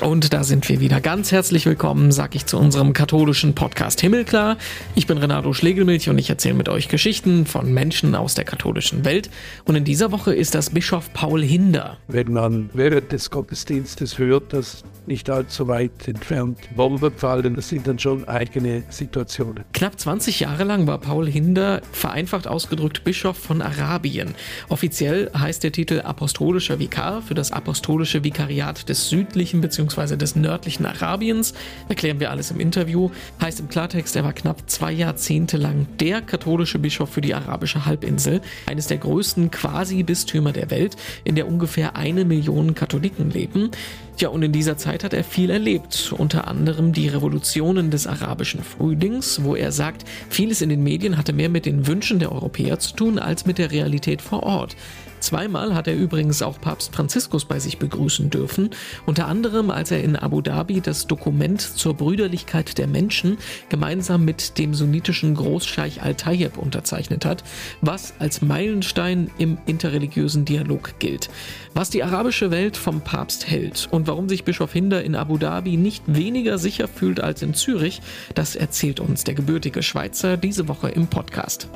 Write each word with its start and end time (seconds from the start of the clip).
Und 0.00 0.32
da 0.32 0.44
sind 0.44 0.66
wir 0.70 0.80
wieder. 0.80 0.98
Ganz 1.00 1.30
herzlich 1.30 1.66
willkommen, 1.66 2.10
sag 2.10 2.34
ich 2.34 2.46
zu 2.46 2.56
unserem 2.56 2.94
katholischen 2.94 3.54
Podcast 3.54 4.00
Himmelklar. 4.00 4.56
Ich 4.94 5.06
bin 5.06 5.18
Renato 5.18 5.52
Schlegelmilch 5.52 6.08
und 6.08 6.16
ich 6.16 6.30
erzähle 6.30 6.54
mit 6.54 6.70
euch 6.70 6.88
Geschichten 6.88 7.44
von 7.44 7.74
Menschen 7.74 8.14
aus 8.14 8.34
der 8.34 8.44
katholischen 8.44 9.04
Welt. 9.04 9.28
Und 9.66 9.76
in 9.76 9.84
dieser 9.84 10.10
Woche 10.10 10.34
ist 10.34 10.54
das 10.54 10.70
Bischof 10.70 11.12
Paul 11.12 11.42
Hinder. 11.42 11.98
Wenn 12.08 12.32
man 12.32 12.70
während 12.72 13.12
des 13.12 13.30
Gottesdienstes 13.30 14.16
hört, 14.16 14.54
dass 14.54 14.84
nicht 15.06 15.28
allzu 15.28 15.68
weit 15.68 16.08
entfernt 16.08 16.58
Bomben 16.74 17.12
fallen, 17.12 17.54
das 17.54 17.68
sind 17.68 17.86
dann 17.86 17.98
schon 17.98 18.26
eigene 18.26 18.84
Situationen. 18.88 19.64
Knapp 19.74 20.00
20 20.00 20.40
Jahre 20.40 20.64
lang 20.64 20.86
war 20.86 20.98
Paul 20.98 21.28
Hinder 21.28 21.82
vereinfacht 21.92 22.46
ausgedrückt 22.46 23.04
Bischof 23.04 23.36
von 23.36 23.60
Arabien. 23.60 24.34
Offiziell 24.68 25.30
heißt 25.36 25.62
der 25.62 25.72
Titel 25.72 26.00
Apostolischer 26.00 26.78
Vikar 26.78 27.20
für 27.20 27.34
das 27.34 27.52
Apostolische 27.52 28.24
Vikariat 28.24 28.88
des 28.88 29.10
südlichen 29.10 29.60
bzw 29.60 29.89
bzw. 29.90 30.16
des 30.16 30.36
nördlichen 30.36 30.86
Arabiens. 30.86 31.54
Erklären 31.88 32.20
wir 32.20 32.30
alles 32.30 32.50
im 32.50 32.60
Interview. 32.60 33.10
Heißt 33.40 33.60
im 33.60 33.68
Klartext, 33.68 34.16
er 34.16 34.24
war 34.24 34.32
knapp 34.32 34.70
zwei 34.70 34.92
Jahrzehnte 34.92 35.56
lang 35.56 35.86
der 35.98 36.22
katholische 36.22 36.78
Bischof 36.78 37.10
für 37.10 37.20
die 37.20 37.34
arabische 37.34 37.86
Halbinsel, 37.86 38.40
eines 38.66 38.86
der 38.86 38.98
größten 38.98 39.50
Quasi-Bistümer 39.50 40.52
der 40.52 40.70
Welt, 40.70 40.96
in 41.24 41.34
der 41.34 41.48
ungefähr 41.48 41.96
eine 41.96 42.24
Million 42.24 42.74
Katholiken 42.74 43.30
leben. 43.30 43.70
Ja, 44.18 44.28
und 44.28 44.42
in 44.42 44.52
dieser 44.52 44.76
Zeit 44.76 45.02
hat 45.02 45.14
er 45.14 45.24
viel 45.24 45.48
erlebt, 45.48 46.12
unter 46.16 46.46
anderem 46.46 46.92
die 46.92 47.08
Revolutionen 47.08 47.90
des 47.90 48.06
arabischen 48.06 48.62
Frühlings, 48.62 49.42
wo 49.44 49.56
er 49.56 49.72
sagt, 49.72 50.04
vieles 50.28 50.60
in 50.60 50.68
den 50.68 50.82
Medien 50.82 51.16
hatte 51.16 51.32
mehr 51.32 51.48
mit 51.48 51.64
den 51.64 51.86
Wünschen 51.86 52.18
der 52.18 52.30
Europäer 52.30 52.78
zu 52.78 52.94
tun 52.94 53.18
als 53.18 53.46
mit 53.46 53.56
der 53.56 53.70
Realität 53.70 54.20
vor 54.20 54.42
Ort. 54.42 54.76
Zweimal 55.20 55.74
hat 55.74 55.86
er 55.86 55.94
übrigens 55.94 56.42
auch 56.42 56.60
Papst 56.60 56.94
Franziskus 56.94 57.44
bei 57.44 57.58
sich 57.58 57.78
begrüßen 57.78 58.30
dürfen, 58.30 58.70
unter 59.06 59.28
anderem 59.28 59.70
als 59.70 59.90
er 59.90 60.02
in 60.02 60.16
Abu 60.16 60.40
Dhabi 60.40 60.80
das 60.80 61.06
Dokument 61.06 61.60
zur 61.60 61.94
Brüderlichkeit 61.94 62.78
der 62.78 62.86
Menschen 62.86 63.38
gemeinsam 63.68 64.24
mit 64.24 64.58
dem 64.58 64.74
sunnitischen 64.74 65.34
Großscheich 65.34 66.02
Al-Tayyib 66.02 66.56
unterzeichnet 66.56 67.24
hat, 67.24 67.44
was 67.82 68.14
als 68.18 68.42
Meilenstein 68.42 69.30
im 69.38 69.58
interreligiösen 69.66 70.44
Dialog 70.44 70.98
gilt. 70.98 71.28
Was 71.74 71.90
die 71.90 72.02
arabische 72.02 72.50
Welt 72.50 72.76
vom 72.76 73.02
Papst 73.02 73.48
hält 73.48 73.88
und 73.90 74.06
warum 74.06 74.28
sich 74.28 74.44
Bischof 74.44 74.72
Hinder 74.72 75.04
in 75.04 75.14
Abu 75.14 75.38
Dhabi 75.38 75.76
nicht 75.76 76.02
weniger 76.06 76.58
sicher 76.58 76.88
fühlt 76.88 77.20
als 77.20 77.42
in 77.42 77.54
Zürich, 77.54 78.00
das 78.34 78.56
erzählt 78.56 79.00
uns 79.00 79.24
der 79.24 79.34
gebürtige 79.34 79.82
Schweizer 79.82 80.36
diese 80.36 80.66
Woche 80.66 80.88
im 80.88 81.06
Podcast. 81.06 81.68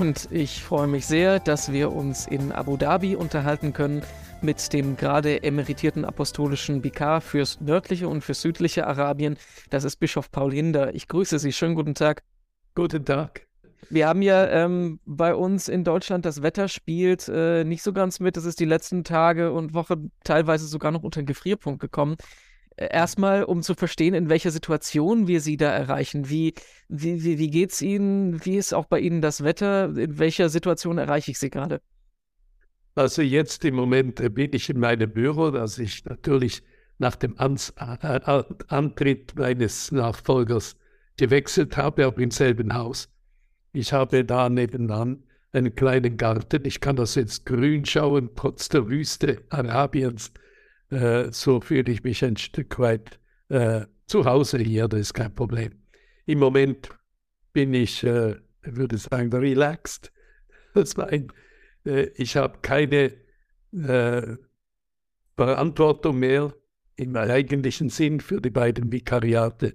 Und 0.00 0.28
ich 0.30 0.64
freue 0.64 0.86
mich 0.86 1.04
sehr, 1.04 1.40
dass 1.40 1.72
wir 1.72 1.92
uns 1.92 2.26
in 2.26 2.52
Abu 2.52 2.78
Dhabi 2.78 3.16
unterhalten 3.16 3.74
können 3.74 4.02
mit 4.40 4.72
dem 4.72 4.96
gerade 4.96 5.42
emeritierten 5.42 6.06
apostolischen 6.06 6.82
Vikar 6.82 7.20
fürs 7.20 7.60
nördliche 7.60 8.08
und 8.08 8.24
fürs 8.24 8.40
südliche 8.40 8.86
Arabien. 8.86 9.36
Das 9.68 9.84
ist 9.84 9.96
Bischof 9.96 10.30
Paul 10.30 10.54
Hinder. 10.54 10.94
Ich 10.94 11.06
grüße 11.06 11.38
Sie. 11.38 11.52
Schönen 11.52 11.74
guten 11.74 11.94
Tag. 11.94 12.22
Guten 12.74 13.04
Tag. 13.04 13.46
Wir 13.90 14.08
haben 14.08 14.22
ja 14.22 14.46
ähm, 14.46 15.00
bei 15.04 15.34
uns 15.34 15.68
in 15.68 15.84
Deutschland 15.84 16.24
das 16.24 16.40
Wetter 16.40 16.68
spielt 16.68 17.28
äh, 17.28 17.64
nicht 17.64 17.82
so 17.82 17.92
ganz 17.92 18.20
mit. 18.20 18.38
Es 18.38 18.46
ist 18.46 18.58
die 18.58 18.64
letzten 18.64 19.04
Tage 19.04 19.52
und 19.52 19.74
Woche 19.74 19.98
teilweise 20.24 20.66
sogar 20.66 20.92
noch 20.92 21.02
unter 21.02 21.20
den 21.20 21.26
Gefrierpunkt 21.26 21.78
gekommen 21.78 22.16
erstmal, 22.80 23.44
um 23.44 23.62
zu 23.62 23.74
verstehen, 23.74 24.14
in 24.14 24.28
welcher 24.28 24.50
Situation 24.50 25.26
wir 25.26 25.40
Sie 25.40 25.56
da 25.56 25.70
erreichen. 25.70 26.30
Wie, 26.30 26.54
wie, 26.88 27.22
wie, 27.24 27.38
wie 27.38 27.50
geht 27.50 27.72
es 27.72 27.82
Ihnen? 27.82 28.44
Wie 28.44 28.56
ist 28.56 28.72
auch 28.72 28.86
bei 28.86 29.00
Ihnen 29.00 29.20
das 29.20 29.44
Wetter? 29.44 29.96
In 29.96 30.18
welcher 30.18 30.48
Situation 30.48 30.98
erreiche 30.98 31.30
ich 31.30 31.38
Sie 31.38 31.50
gerade? 31.50 31.80
Also 32.94 33.22
jetzt 33.22 33.64
im 33.64 33.76
Moment 33.76 34.34
bin 34.34 34.50
ich 34.52 34.68
in 34.70 34.80
meinem 34.80 35.12
Büro, 35.12 35.50
das 35.50 35.78
ich 35.78 36.04
natürlich 36.04 36.62
nach 36.98 37.16
dem 37.16 37.38
Ans 37.38 37.72
Antritt 37.76 39.34
meines 39.36 39.92
Nachfolgers 39.92 40.76
gewechselt 41.16 41.76
habe, 41.76 42.06
auch 42.06 42.18
im 42.18 42.30
selben 42.30 42.74
Haus. 42.74 43.08
Ich 43.72 43.92
habe 43.92 44.24
da 44.24 44.48
nebenan 44.48 45.22
einen 45.52 45.74
kleinen 45.74 46.16
Garten. 46.16 46.64
Ich 46.64 46.80
kann 46.80 46.96
das 46.96 47.14
jetzt 47.14 47.46
grün 47.46 47.84
schauen, 47.84 48.30
trotz 48.34 48.68
der 48.68 48.88
Wüste 48.88 49.42
Arabiens. 49.48 50.32
Äh, 50.90 51.32
so 51.32 51.60
fühle 51.60 51.90
ich 51.90 52.02
mich 52.02 52.24
ein 52.24 52.36
Stück 52.36 52.78
weit 52.78 53.20
äh, 53.48 53.86
zu 54.06 54.24
Hause 54.24 54.58
hier, 54.58 54.88
das 54.88 55.00
ist 55.00 55.14
kein 55.14 55.34
Problem. 55.34 55.72
Im 56.26 56.38
Moment 56.38 56.90
bin 57.52 57.74
ich, 57.74 58.02
äh, 58.04 58.36
würde 58.62 58.98
sagen, 58.98 59.32
relaxed. 59.32 60.12
Das 60.72 60.96
mein, 60.96 61.32
äh, 61.84 62.10
ich 62.14 62.36
habe 62.36 62.60
keine 62.62 63.12
äh, 63.72 64.36
Verantwortung 65.36 66.20
mehr 66.20 66.54
im 66.94 67.16
eigentlichen 67.16 67.88
Sinn 67.88 68.20
für 68.20 68.40
die 68.40 68.50
beiden 68.50 68.92
Vikariate. 68.92 69.74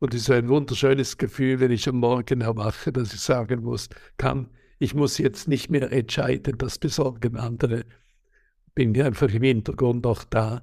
Und 0.00 0.14
es 0.14 0.22
ist 0.22 0.30
ein 0.30 0.48
wunderschönes 0.48 1.16
Gefühl, 1.16 1.60
wenn 1.60 1.70
ich 1.70 1.88
am 1.88 1.98
Morgen 1.98 2.40
erwache, 2.40 2.92
dass 2.92 3.14
ich 3.14 3.20
sagen 3.20 3.62
muss, 3.62 3.88
kann, 4.16 4.50
ich 4.80 4.94
muss 4.94 5.18
jetzt 5.18 5.46
nicht 5.46 5.70
mehr 5.70 5.92
entscheiden, 5.92 6.58
das 6.58 6.78
besorgen 6.78 7.36
andere 7.36 7.84
bin 8.74 8.94
ich 8.94 9.02
einfach 9.02 9.32
im 9.32 9.42
Hintergrund 9.42 10.06
auch 10.06 10.24
da, 10.24 10.62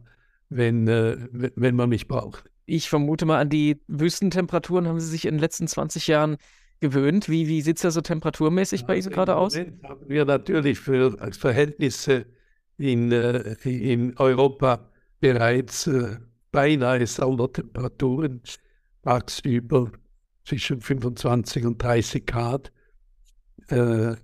wenn, 0.50 0.88
äh, 0.88 1.18
wenn 1.32 1.76
man 1.76 1.90
mich 1.90 2.08
braucht. 2.08 2.50
Ich 2.66 2.90
vermute 2.90 3.26
mal, 3.26 3.40
an 3.40 3.50
die 3.50 3.82
Wüstentemperaturen 3.88 4.88
haben 4.88 5.00
Sie 5.00 5.08
sich 5.08 5.26
in 5.26 5.36
den 5.36 5.40
letzten 5.40 5.68
20 5.68 6.08
Jahren 6.08 6.38
gewöhnt. 6.80 7.30
Wie, 7.30 7.48
wie 7.48 7.62
sieht 7.62 7.78
es 7.78 7.82
da 7.82 7.92
so 7.92 8.02
temperaturmäßig 8.02 8.82
ja, 8.82 8.88
bei 8.88 8.98
Ihnen 8.98 9.10
gerade 9.10 9.36
aus? 9.36 9.58
Haben 9.58 10.08
wir 10.08 10.26
natürlich 10.26 10.80
für 10.80 11.18
Verhältnisse 11.34 12.26
in, 12.78 13.12
äh, 13.12 13.56
in 13.64 14.18
Europa 14.18 14.90
bereits 15.20 15.88
äh, 15.88 16.18
beinahe 16.52 17.06
Sommertemperaturen, 17.06 18.42
tagsüber 19.04 19.92
zwischen 20.46 20.82
25 20.82 21.66
und 21.66 21.82
30 21.82 22.26
Grad. 22.26 22.72
Äh, 23.68 24.16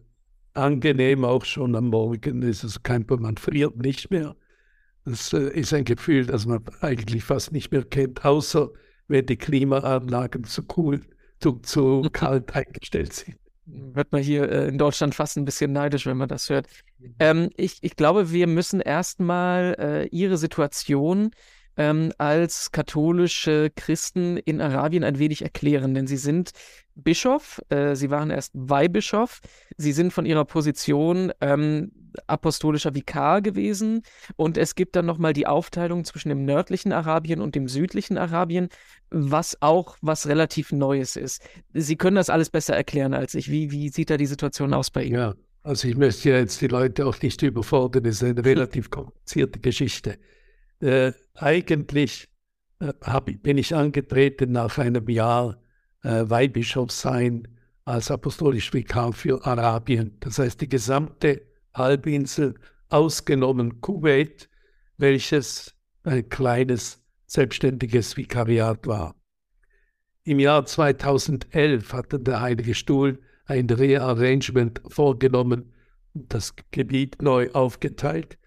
angenehm, 0.56 1.26
auch 1.26 1.46
schon 1.46 1.76
am 1.76 1.90
Morgen 1.90 2.42
ist 2.42 2.64
es 2.64 2.82
kein 2.84 3.06
Problem, 3.06 3.24
man 3.24 3.38
friert 3.38 3.78
nicht 3.78 4.12
mehr. 4.12 4.36
Das 5.06 5.34
äh, 5.34 5.50
ist 5.50 5.74
ein 5.74 5.86
Gefühl, 5.86 6.26
das 6.26 6.46
man 6.46 6.64
eigentlich 6.82 7.24
fast 7.24 7.52
nicht 7.52 7.72
mehr 7.72 7.84
kennt, 7.84 8.26
außer 8.26 8.70
wenn 9.08 9.26
die 9.26 9.38
Klimaanlagen 9.38 10.44
zu 10.46 10.64
cool, 10.78 11.02
zu, 11.40 11.54
zu 11.60 12.10
kalt 12.12 12.56
eingestellt 12.56 13.14
sind. 13.14 13.38
Wird 13.68 14.12
man 14.12 14.22
hier 14.22 14.50
äh, 14.50 14.68
in 14.68 14.78
Deutschland 14.78 15.16
fast 15.16 15.38
ein 15.38 15.46
bisschen 15.46 15.74
neidisch, 15.74 16.06
wenn 16.06 16.18
man 16.18 16.30
das 16.30 16.50
hört. 16.50 16.68
Ähm, 17.20 17.50
ich, 17.58 17.80
ich 17.82 17.96
glaube, 17.96 18.32
wir 18.32 18.48
müssen 18.48 18.80
erstmal 18.80 19.76
äh, 19.80 20.08
Ihre 20.08 20.38
Situation 20.38 21.32
ähm, 21.78 22.12
als 22.18 22.72
katholische 22.72 23.72
Christen 23.76 24.38
in 24.38 24.62
Arabien 24.62 25.04
ein 25.04 25.20
wenig 25.20 25.42
erklären, 25.42 25.94
denn 25.94 26.08
sie 26.08 26.18
sind 26.18 26.52
Bischof, 26.96 27.62
äh, 27.70 27.96
sie 27.96 28.10
waren 28.10 28.30
erst 28.30 28.52
Weihbischof, 28.54 29.42
sie 29.78 29.92
sind 29.92 30.14
von 30.14 30.26
ihrer 30.26 30.46
Position 30.46 31.34
ähm, 31.42 31.92
apostolischer 32.28 32.96
Vikar 32.96 33.42
gewesen 33.42 34.04
und 34.38 34.58
es 34.58 34.76
gibt 34.76 34.96
dann 34.96 35.06
nochmal 35.06 35.34
die 35.34 35.48
Aufteilung 35.48 36.06
zwischen 36.06 36.30
dem 36.30 36.46
nördlichen 36.46 36.94
Arabien 36.94 37.42
und 37.42 37.56
dem 37.56 37.68
südlichen 37.68 38.18
Arabien, 38.18 38.70
was 39.10 39.62
auch 39.62 39.98
was 40.02 40.28
relativ 40.28 40.72
Neues 40.72 41.18
ist. 41.18 41.42
Sie 41.74 41.98
können 41.98 42.16
das 42.16 42.30
alles 42.30 42.50
besser 42.50 42.76
erklären 42.76 43.14
als 43.14 43.36
ich. 43.36 43.52
Wie, 43.52 43.72
wie 43.72 43.90
sieht 43.90 44.10
da 44.10 44.18
die 44.18 44.26
Situation 44.26 44.74
aus 44.74 44.90
bei 44.90 45.04
Ihnen? 45.04 45.16
Ja, 45.16 45.34
also 45.64 45.88
ich 45.88 45.98
möchte 45.98 46.30
jetzt 46.30 46.62
die 46.62 46.68
Leute 46.68 47.06
auch 47.06 47.22
nicht 47.22 47.42
überfordern, 47.42 48.06
es 48.06 48.22
ist 48.22 48.30
eine 48.30 48.46
relativ 48.46 48.90
komplizierte 48.90 49.60
Geschichte. 49.60 50.18
Äh, 50.80 51.12
eigentlich 51.36 52.30
äh, 52.80 52.94
hab, 53.02 53.30
bin 53.44 53.58
ich 53.58 53.76
angetreten 53.76 54.52
nach 54.52 54.78
einem 54.78 55.08
Jahr 55.10 55.62
äh, 56.04 56.24
Weihbischof 56.30 56.92
sein 56.92 57.48
als 57.86 58.10
apostolisch 58.10 58.74
Vikar 58.74 59.14
für 59.14 59.46
Arabien. 59.46 60.18
Das 60.20 60.40
heißt, 60.40 60.60
die 60.62 60.70
gesamte 60.70 61.42
Halbinsel, 61.74 62.56
ausgenommen 62.90 63.82
Kuwait, 63.82 64.50
welches 64.98 65.76
ein 66.04 66.30
kleines 66.30 67.04
selbstständiges 67.26 68.16
Vikariat 68.16 68.88
war. 68.88 69.16
Im 70.24 70.40
Jahr 70.40 70.66
2011 70.66 71.94
hatte 71.94 72.20
der 72.20 72.42
Heilige 72.42 72.74
Stuhl 72.74 73.20
ein 73.46 73.70
Rearrangement 73.70 74.82
vorgenommen 74.88 75.74
und 76.14 76.34
das 76.34 76.56
Gebiet 76.72 77.22
neu 77.22 77.52
aufgeteilt 77.52 78.38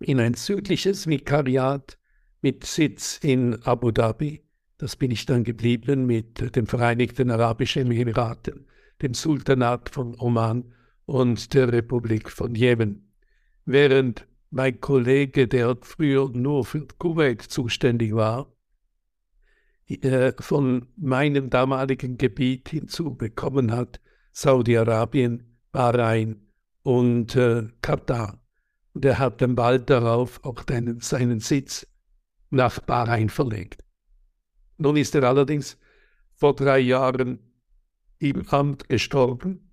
in 0.00 0.20
ein 0.20 0.34
südliches 0.34 1.06
Vikariat 1.06 1.98
mit 2.42 2.64
Sitz 2.64 3.18
in 3.22 3.62
Abu 3.62 3.92
Dhabi. 3.92 4.44
Das 4.76 4.96
bin 4.96 5.12
ich 5.12 5.26
dann 5.26 5.44
geblieben 5.44 6.06
mit 6.06 6.56
den 6.56 6.66
Vereinigten 6.66 7.30
Arabischen 7.30 7.90
Emiraten, 7.90 8.66
dem 9.00 9.14
Sultanat 9.14 9.90
von 9.90 10.18
Oman 10.18 10.74
und 11.06 11.54
der 11.54 11.72
Republik 11.72 12.28
von 12.28 12.54
Jemen. 12.54 13.12
Während 13.64 14.26
mein 14.50 14.80
Kollege, 14.80 15.46
der 15.46 15.78
früher 15.82 16.28
nur 16.30 16.64
für 16.64 16.86
Kuwait 16.98 17.42
zuständig 17.42 18.12
war, 18.12 18.52
äh, 19.88 20.32
von 20.38 20.88
meinem 20.96 21.48
damaligen 21.48 22.18
Gebiet 22.18 22.68
hinzubekommen 22.68 23.70
hat, 23.72 24.00
Saudi-Arabien, 24.32 25.58
Bahrain 25.70 26.48
und 26.82 27.36
äh, 27.36 27.68
Katar. 27.82 28.42
und 28.94 29.04
er 29.04 29.18
hat 29.18 29.40
dann 29.40 29.54
bald 29.54 29.90
darauf 29.90 30.42
auch 30.44 30.64
seinen 31.00 31.40
Sitz 31.40 31.86
nach 32.52 32.80
Bahrain 32.80 33.28
verlegt. 33.28 33.84
Nun 34.78 34.96
ist 34.96 35.14
er 35.14 35.24
allerdings 35.24 35.78
vor 36.34 36.54
drei 36.54 36.78
Jahren 36.78 37.38
im 38.18 38.46
Amt 38.48 38.88
gestorben 38.88 39.72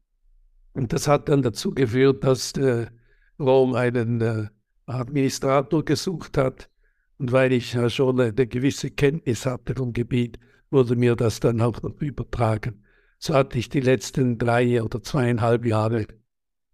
und 0.74 0.94
das 0.94 1.08
hat 1.08 1.30
dann 1.30 1.42
dazu 1.42 1.72
geführt, 1.72 2.24
dass 2.24 2.54
äh, 2.54 2.88
Rom 3.40 3.76
einen 3.76 4.22
äh, 4.22 4.48
Administrator 4.86 5.84
gesucht 5.84 6.38
hat 6.38 6.70
und 7.18 7.32
weil 7.32 7.52
ich 7.52 7.74
ja 7.74 7.90
schon 7.90 8.20
eine 8.20 8.48
gewisse 8.48 8.92
Kenntnis 8.92 9.46
hatte 9.46 9.76
vom 9.76 9.94
Gebiet, 9.94 10.40
wurde 10.72 10.96
mir 10.96 11.16
das 11.16 11.40
dann 11.40 11.62
auch 11.62 11.82
noch 11.82 12.00
übertragen. 12.02 12.84
So 13.18 13.34
hatte 13.34 13.60
ich 13.60 13.70
die 13.70 13.82
letzten 13.82 14.38
drei 14.38 14.82
oder 14.82 15.04
zweieinhalb 15.04 15.66
Jahre 15.66 16.08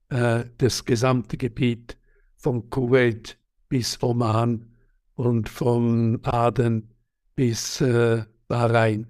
äh, 0.10 0.46
das 0.58 0.86
gesamte 0.86 1.38
Gebiet 1.38 1.98
von 2.36 2.70
Kuwait 2.70 3.40
bis 3.70 4.02
Oman 4.04 4.75
und 5.16 5.50
von 5.50 6.20
Aden 6.24 6.94
bis 7.36 7.82
äh, 7.82 8.24
Bahrain 8.48 9.08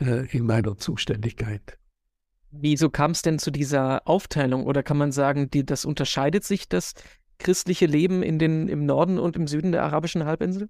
äh, 0.00 0.26
in 0.36 0.46
meiner 0.46 0.76
Zuständigkeit. 0.76 1.78
Wieso 2.50 2.88
kam 2.88 3.12
es 3.12 3.22
denn 3.22 3.38
zu 3.38 3.50
dieser 3.50 4.06
Aufteilung? 4.06 4.64
Oder 4.64 4.82
kann 4.82 4.96
man 4.96 5.10
sagen, 5.10 5.50
die, 5.50 5.66
das 5.66 5.84
unterscheidet 5.84 6.44
sich 6.44 6.68
das 6.68 6.94
christliche 7.38 7.86
Leben 7.86 8.22
in 8.22 8.38
den, 8.38 8.68
im 8.68 8.86
Norden 8.86 9.18
und 9.18 9.36
im 9.36 9.48
Süden 9.48 9.72
der 9.72 9.82
arabischen 9.82 10.24
Halbinsel? 10.24 10.68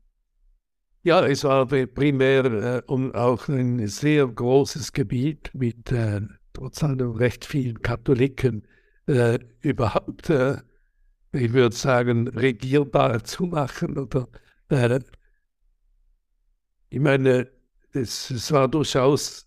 Ja, 1.03 1.27
es 1.27 1.45
war 1.45 1.67
primär 1.67 2.45
äh, 2.47 2.83
um 2.87 3.15
auch 3.15 3.49
ein 3.49 3.87
sehr 3.87 4.27
großes 4.27 4.95
Gebiet 4.95 5.51
mit 5.53 5.93
äh, 5.93 6.23
trotz 6.55 6.83
allem 6.83 7.11
recht 7.11 7.45
vielen 7.45 7.83
Katholiken 7.83 8.67
äh, 9.07 9.39
überhaupt, 9.61 10.31
äh, 10.31 10.57
ich 11.33 11.53
würde 11.53 11.77
sagen, 11.77 12.29
regierbar 12.29 13.23
zu 13.25 13.45
machen. 13.45 13.99
Oder, 13.99 14.29
ich 16.89 17.01
meine, 17.01 17.49
es, 17.93 18.53
war 18.53 18.69
durchaus 18.69 19.47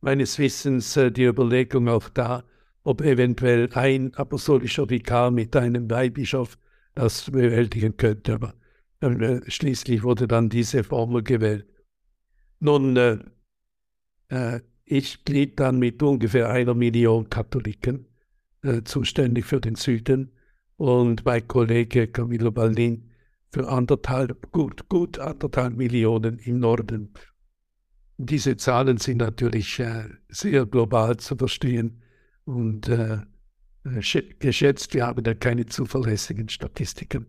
meines 0.00 0.38
Wissens 0.38 0.96
äh, 0.96 1.10
die 1.10 1.24
Überlegung 1.24 1.88
auch 1.88 2.08
da, 2.08 2.44
ob 2.84 3.00
eventuell 3.00 3.68
ein 3.72 4.14
apostolischer 4.14 4.90
Vikar 4.90 5.30
mit 5.30 5.54
einem 5.56 5.90
Weihbischof 5.90 6.58
das 6.94 7.30
bewältigen 7.30 7.96
könnte. 7.96 8.34
Aber 8.34 8.54
äh, 9.00 9.40
schließlich 9.48 10.02
wurde 10.02 10.28
dann 10.28 10.48
diese 10.48 10.84
Formel 10.84 11.22
gewählt. 11.22 11.66
Nun, 12.60 12.96
äh, 14.28 14.60
ich 14.84 15.24
blieb 15.24 15.56
dann 15.56 15.78
mit 15.78 16.02
ungefähr 16.02 16.50
einer 16.50 16.74
Million 16.74 17.28
Katholiken 17.28 18.06
zuständig 18.84 19.44
für 19.44 19.60
den 19.60 19.74
Süden 19.74 20.30
und 20.76 21.24
mein 21.24 21.48
Kollege 21.48 22.06
Camillo 22.06 22.52
Baldin 22.52 23.11
für 23.52 23.68
anderthalb, 23.68 24.50
gut, 24.50 24.88
gut 24.88 25.18
anderthalb 25.18 25.76
Millionen 25.76 26.38
im 26.38 26.58
Norden. 26.58 27.12
Diese 28.16 28.56
Zahlen 28.56 28.96
sind 28.96 29.18
natürlich 29.18 29.78
äh, 29.78 30.08
sehr 30.28 30.64
global 30.64 31.18
zu 31.18 31.36
verstehen 31.36 32.02
und 32.44 32.88
äh, 32.88 33.18
äh 33.84 34.22
geschätzt, 34.38 34.94
wir 34.94 35.06
haben 35.06 35.24
ja 35.24 35.34
keine 35.34 35.66
zuverlässigen 35.66 36.48
Statistiken. 36.48 37.26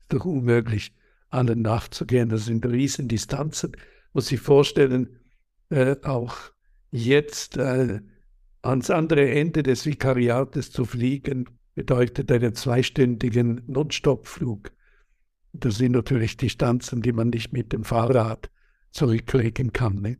Ist 0.00 0.12
doch 0.14 0.24
unmöglich, 0.24 0.94
allen 1.28 1.62
nachzugehen. 1.62 2.30
Das 2.30 2.46
sind 2.46 2.64
Riesendistanzen. 2.64 3.76
Muss 4.14 4.28
sich 4.28 4.40
vorstellen, 4.40 5.18
äh, 5.68 5.96
auch 6.02 6.36
jetzt 6.90 7.58
äh, 7.58 8.00
ans 8.62 8.90
andere 8.90 9.30
Ende 9.30 9.62
des 9.62 9.84
Vikariates 9.84 10.70
zu 10.70 10.84
fliegen, 10.84 11.50
bedeutet 11.74 12.32
einen 12.32 12.54
zweistündigen 12.54 13.62
Nonstop-Flug. 13.66 14.72
Das 15.52 15.76
sind 15.76 15.92
natürlich 15.92 16.36
Distanzen, 16.36 17.02
die 17.02 17.12
man 17.12 17.30
nicht 17.30 17.52
mit 17.52 17.72
dem 17.72 17.84
Fahrrad 17.84 18.50
zurücklegen 18.92 19.72
kann. 19.72 20.00
Ne? 20.00 20.16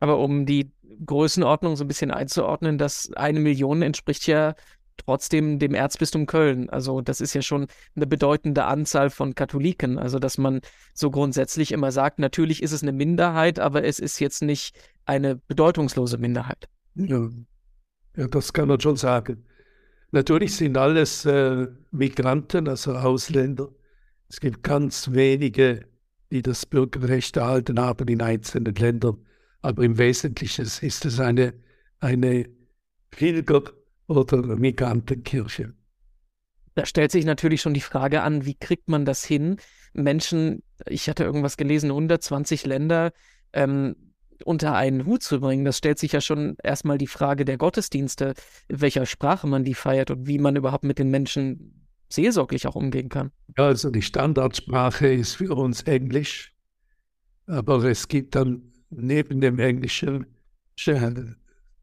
Aber 0.00 0.18
um 0.18 0.46
die 0.46 0.72
Größenordnung 1.06 1.76
so 1.76 1.84
ein 1.84 1.88
bisschen 1.88 2.10
einzuordnen, 2.10 2.78
dass 2.78 3.12
eine 3.14 3.40
Million 3.40 3.82
entspricht 3.82 4.26
ja 4.26 4.54
trotzdem 4.96 5.58
dem 5.58 5.74
Erzbistum 5.74 6.26
Köln. 6.26 6.70
Also 6.70 7.00
das 7.00 7.20
ist 7.20 7.34
ja 7.34 7.42
schon 7.42 7.66
eine 7.96 8.06
bedeutende 8.06 8.64
Anzahl 8.64 9.10
von 9.10 9.34
Katholiken. 9.34 9.98
Also 9.98 10.18
dass 10.18 10.38
man 10.38 10.60
so 10.92 11.10
grundsätzlich 11.10 11.72
immer 11.72 11.90
sagt, 11.90 12.18
natürlich 12.18 12.62
ist 12.62 12.72
es 12.72 12.82
eine 12.82 12.92
Minderheit, 12.92 13.58
aber 13.58 13.84
es 13.84 13.98
ist 13.98 14.20
jetzt 14.20 14.42
nicht 14.42 14.76
eine 15.04 15.36
bedeutungslose 15.36 16.18
Minderheit. 16.18 16.68
Ja, 16.94 17.28
ja 18.16 18.28
das 18.28 18.52
kann 18.52 18.68
man 18.68 18.80
schon 18.80 18.96
sagen. 18.96 19.44
Natürlich 20.12 20.54
sind 20.54 20.78
alles 20.78 21.24
äh, 21.24 21.66
Migranten, 21.90 22.68
also 22.68 22.94
Ausländer. 22.94 23.70
Es 24.34 24.40
gibt 24.40 24.64
ganz 24.64 25.12
wenige, 25.12 25.86
die 26.32 26.42
das 26.42 26.66
Bürgerrecht 26.66 27.36
erhalten 27.36 27.78
haben 27.78 28.08
in 28.08 28.20
einzelnen 28.20 28.74
Ländern. 28.74 29.24
Aber 29.62 29.84
im 29.84 29.96
Wesentlichen 29.96 30.64
ist 30.64 31.04
es 31.04 31.20
eine, 31.20 31.54
eine 32.00 32.48
Pilger- 33.12 33.70
oder 34.08 34.56
Migrantenkirche. 34.56 35.74
Da 36.74 36.84
stellt 36.84 37.12
sich 37.12 37.24
natürlich 37.24 37.60
schon 37.60 37.74
die 37.74 37.80
Frage 37.80 38.22
an, 38.22 38.44
wie 38.44 38.56
kriegt 38.56 38.88
man 38.88 39.04
das 39.04 39.24
hin? 39.24 39.58
Menschen, 39.92 40.64
ich 40.86 41.08
hatte 41.08 41.22
irgendwas 41.22 41.56
gelesen, 41.56 41.90
120 41.90 42.66
Länder 42.66 43.12
ähm, 43.52 43.94
unter 44.44 44.74
einen 44.74 45.06
Hut 45.06 45.22
zu 45.22 45.38
bringen. 45.38 45.64
Das 45.64 45.78
stellt 45.78 46.00
sich 46.00 46.10
ja 46.10 46.20
schon 46.20 46.56
erstmal 46.60 46.98
die 46.98 47.06
Frage 47.06 47.44
der 47.44 47.56
Gottesdienste, 47.56 48.34
welcher 48.66 49.06
Sprache 49.06 49.46
man 49.46 49.62
die 49.62 49.74
feiert 49.74 50.10
und 50.10 50.26
wie 50.26 50.40
man 50.40 50.56
überhaupt 50.56 50.82
mit 50.82 50.98
den 50.98 51.10
Menschen 51.10 51.83
seelsorglich 52.08 52.66
auch 52.66 52.74
umgehen 52.74 53.08
kann. 53.08 53.30
Also 53.56 53.90
die 53.90 54.02
Standardsprache 54.02 55.08
ist 55.08 55.36
für 55.36 55.54
uns 55.54 55.82
Englisch, 55.82 56.54
aber 57.46 57.84
es 57.84 58.08
gibt 58.08 58.34
dann 58.34 58.72
neben 58.90 59.40
dem 59.40 59.58
Englischen 59.58 60.26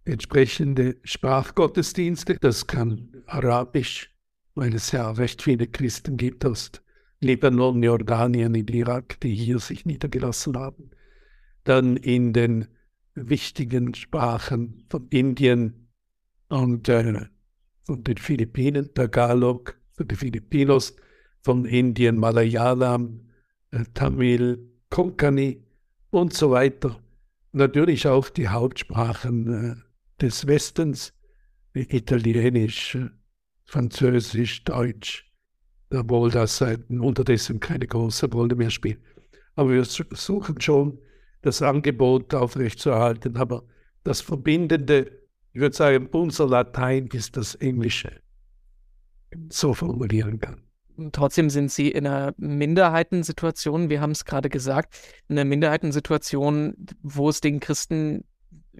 entsprechende 0.06 0.98
Sprachgottesdienste. 1.04 2.38
Das 2.40 2.68
kann 2.68 3.24
Arabisch, 3.28 4.10
weil 4.56 4.74
es 4.74 4.92
ja 4.92 5.12
recht 5.12 5.42
viele 5.42 5.68
Christen 5.68 6.18
gibt 6.18 6.46
aus 6.46 6.72
Libanon, 7.20 7.84
Jordanien, 7.84 8.56
in 8.56 8.68
Irak, 8.68 9.20
die 9.20 9.36
hier 9.36 9.60
sich 9.60 9.86
niedergelassen 9.86 10.58
haben. 10.58 10.92
Dann 11.64 11.96
in 11.96 12.34
den 12.34 12.68
wichtigen 13.14 13.94
Sprachen 13.94 14.86
von 14.90 15.08
Indien 15.10 15.90
und 16.50 16.90
äh, 16.90 17.28
von 17.84 18.04
den 18.04 18.18
Philippinen, 18.18 18.94
Tagalog, 18.94 19.80
den 20.03 20.17
Filipinos, 20.17 20.96
von 21.41 21.65
Indien, 21.65 22.17
Malayalam, 22.17 23.22
äh, 23.72 23.84
Tamil, 23.93 24.70
Konkani 24.89 25.63
und 26.12 26.34
so 26.34 26.51
weiter. 26.51 27.00
Natürlich 27.51 28.08
auch 28.08 28.29
die 28.29 28.48
Hauptsprachen 28.48 29.72
äh, 29.72 29.75
des 30.22 30.46
Westens, 30.48 31.13
wie 31.74 31.88
Italienisch, 31.89 32.98
Französisch, 33.65 34.63
Deutsch, 34.65 35.31
obwohl 35.89 36.29
das 36.29 36.62
unterdessen 36.62 37.60
keine 37.60 37.88
große 37.88 38.29
Rolle 38.29 38.55
mehr 38.55 38.70
spielt. 38.70 39.00
Aber 39.55 39.72
wir 39.72 39.86
suchen 39.86 40.60
schon, 40.62 41.00
das 41.41 41.62
Angebot 41.62 42.34
aufrechtzuerhalten. 42.34 43.38
Aber 43.38 43.63
das 44.03 44.22
Verbindende, 44.22 45.12
ich 45.53 45.62
würde 45.62 45.75
sagen, 45.75 46.08
unser 46.12 46.48
Latein 46.48 47.08
ist 47.08 47.38
das 47.38 47.55
Englische. 47.55 48.22
So 49.50 49.74
formulieren 49.74 50.40
kann. 50.40 50.64
Trotzdem 51.14 51.50
sind 51.50 51.72
Sie 51.72 51.90
in 51.90 52.06
einer 52.06 52.34
Minderheitensituation, 52.38 53.90
wir 53.90 54.02
haben 54.02 54.12
es 54.12 54.26
gerade 54.26 54.50
gesagt, 54.50 54.94
eine 55.30 55.46
Minderheitensituation, 55.46 56.76
wo 57.02 57.30
es 57.30 57.42
den 57.42 57.60
Christen 57.60 58.26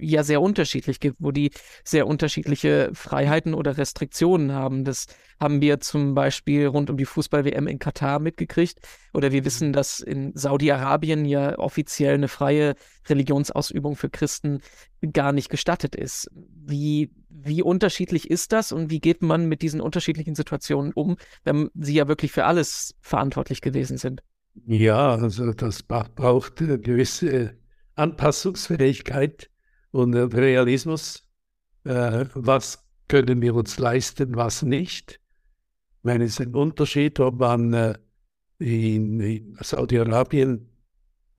ja 0.02 0.24
sehr 0.24 0.42
unterschiedlich 0.42 1.00
gibt, 1.00 1.18
wo 1.20 1.32
die 1.32 1.52
sehr 1.84 2.08
unterschiedliche 2.08 2.90
Freiheiten 2.94 3.54
oder 3.54 3.78
Restriktionen 3.78 4.52
haben. 4.52 4.84
Das 4.84 5.06
haben 5.40 5.62
wir 5.62 5.80
zum 5.80 6.14
Beispiel 6.14 6.68
rund 6.68 6.90
um 6.90 6.98
die 6.98 7.06
Fußball-WM 7.06 7.68
in 7.68 7.80
Katar 7.80 8.20
mitgekriegt. 8.20 8.80
Oder 9.14 9.32
wir 9.32 9.46
wissen, 9.46 9.70
mhm. 9.70 9.74
dass 9.74 10.00
in 10.00 10.32
Saudi-Arabien 10.36 11.26
ja 11.26 11.58
offiziell 11.58 12.16
eine 12.16 12.28
freie 12.28 12.76
Religionsausübung 13.08 13.96
für 13.96 14.10
Christen 14.10 14.60
gar 15.14 15.32
nicht 15.32 15.50
gestattet 15.50 15.96
ist. 15.96 16.30
Wie, 16.34 17.12
wie 17.30 17.64
unterschiedlich 17.64 18.30
ist 18.30 18.52
das 18.52 18.72
und 18.72 18.92
wie 18.92 19.00
geht 19.00 19.22
man 19.22 19.48
mit 19.48 19.62
diesen 19.62 19.82
unterschiedlichen 19.82 20.36
Situationen 20.36 20.94
um, 20.94 21.18
wenn 21.44 21.70
sie 21.76 21.96
ja 21.96 22.08
wirklich 22.08 22.32
für 22.32 22.46
alles 22.46 22.96
verantwortlich 23.02 23.62
gewesen 23.62 23.98
sind? 23.98 24.22
Ja, 24.68 25.16
also 25.16 25.54
das 25.54 25.82
braucht 25.84 26.62
eine 26.62 26.78
gewisse 26.78 27.56
Anpassungsfähigkeit 27.96 29.50
und 29.92 30.14
Realismus. 30.16 31.28
Äh, 31.84 32.26
was 32.34 32.88
können 33.08 33.42
wir 33.42 33.56
uns 33.56 33.78
leisten, 33.80 34.36
was 34.36 34.64
nicht? 34.64 35.20
Ich 36.00 36.04
meine, 36.04 36.24
es 36.24 36.40
ist 36.40 36.42
ein 36.42 36.56
Unterschied, 36.56 37.20
ob 37.20 37.40
man 37.40 37.74
äh, 37.74 37.98
in, 38.60 39.20
in 39.20 39.58
Saudi-Arabien 39.60 40.70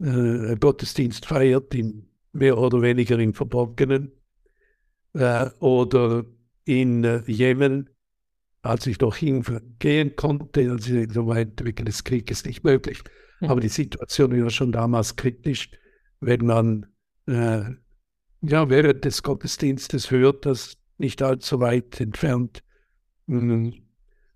äh, 0.01 0.57
Gottesdienst 0.57 1.27
feiert, 1.27 1.75
in 1.75 2.09
mehr 2.33 2.59
oder 2.59 2.83
weniger 2.83 3.19
im 3.19 3.35
Verborgenen, 3.35 4.13
äh, 5.15 5.49
oder 5.61 6.25
in 6.65 7.05
äh, 7.05 7.23
Jemen 7.27 7.89
als 8.63 8.87
ich 8.87 9.01
noch 9.01 9.17
hingehen 9.17 10.17
konnte, 10.17 10.71
also 10.71 10.95
insoweit 10.95 11.65
wegen 11.65 11.85
des 11.85 12.05
Krieges 12.05 12.45
nicht 12.45 12.65
möglich. 12.65 13.03
Mhm. 13.41 13.49
Aber 13.49 13.61
die 13.61 13.69
Situation 13.69 14.41
war 14.41 14.51
schon 14.51 14.73
damals 14.73 15.17
kritisch, 15.17 15.71
wenn 16.21 16.47
man 16.47 16.87
äh, 17.27 17.63
ja, 18.43 18.69
während 18.69 19.05
des 19.05 19.23
Gottesdienstes 19.23 20.11
hört, 20.11 20.47
dass 20.47 20.77
nicht 20.99 21.23
allzu 21.23 21.61
weit 21.61 22.01
entfernt 22.01 22.63
mh, 23.27 23.73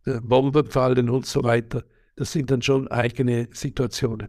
äh, 0.04 0.20
Bomben 0.20 0.66
fallen 0.66 1.10
und 1.10 1.26
so 1.26 1.42
weiter. 1.42 1.84
Das 2.14 2.32
sind 2.32 2.50
dann 2.50 2.62
schon 2.62 2.88
eigene 2.88 3.48
Situationen. 3.52 4.28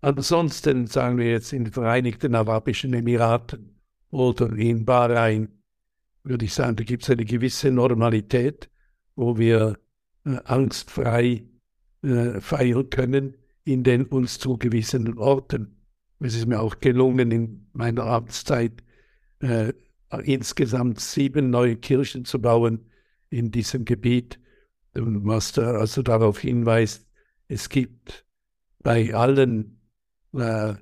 Ansonsten 0.00 0.86
sagen 0.86 1.18
wir 1.18 1.30
jetzt 1.30 1.52
in 1.52 1.64
den 1.64 1.72
Vereinigten 1.72 2.34
Arabischen 2.34 2.94
Emiraten 2.94 3.80
oder 4.10 4.52
in 4.52 4.84
Bahrain, 4.84 5.48
würde 6.22 6.44
ich 6.44 6.54
sagen, 6.54 6.76
da 6.76 6.84
gibt 6.84 7.02
es 7.02 7.10
eine 7.10 7.24
gewisse 7.24 7.70
Normalität, 7.70 8.70
wo 9.16 9.36
wir 9.36 9.78
äh, 10.24 10.36
angstfrei 10.44 11.44
äh, 12.02 12.40
feiern 12.40 12.88
können 12.90 13.36
in 13.64 13.82
den 13.82 14.06
uns 14.06 14.38
zugewiesenen 14.38 15.18
Orten. 15.18 15.76
Es 16.20 16.34
ist 16.34 16.46
mir 16.46 16.60
auch 16.60 16.78
gelungen, 16.80 17.30
in 17.30 17.66
meiner 17.72 18.04
Amtszeit 18.04 18.82
äh, 19.40 19.72
insgesamt 20.24 21.00
sieben 21.00 21.50
neue 21.50 21.76
Kirchen 21.76 22.24
zu 22.24 22.40
bauen 22.40 22.90
in 23.30 23.50
diesem 23.50 23.84
Gebiet, 23.84 24.38
was 24.94 25.52
da 25.52 25.72
also 25.72 26.02
darauf 26.02 26.38
hinweist, 26.38 27.06
es 27.46 27.68
gibt 27.68 28.24
bei 28.80 29.14
allen 29.14 29.80
äh, 30.32 30.74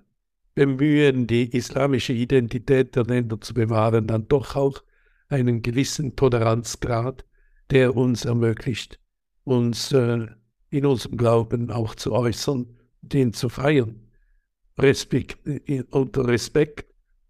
Bemühen, 0.55 1.27
die 1.27 1.55
islamische 1.55 2.13
Identität 2.13 2.97
der 2.97 3.05
Länder 3.05 3.41
zu 3.41 3.53
bewahren, 3.53 4.07
dann 4.07 4.27
doch 4.29 4.57
auch 4.57 4.83
einen 5.29 5.63
gewissen 5.63 6.17
Toleranzgrad, 6.17 7.25
der 7.71 7.97
uns 7.97 8.25
ermöglicht, 8.25 8.99
uns 9.45 9.93
äh, 9.93 10.27
in 10.71 10.87
unserem 10.87 11.17
Glauben 11.17 11.71
auch 11.71 11.95
zu 11.95 12.13
äußern, 12.13 12.67
den 13.03 13.33
zu 13.33 13.49
feiern. 13.49 14.01
Respekt, 14.79 15.39
unter 15.91 16.27
Respekt 16.27 16.86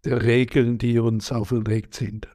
der 0.06 0.22
Regeln, 0.22 0.78
die 0.78 0.98
uns 0.98 1.32
auferlegt 1.32 1.94
sind. 1.94 2.28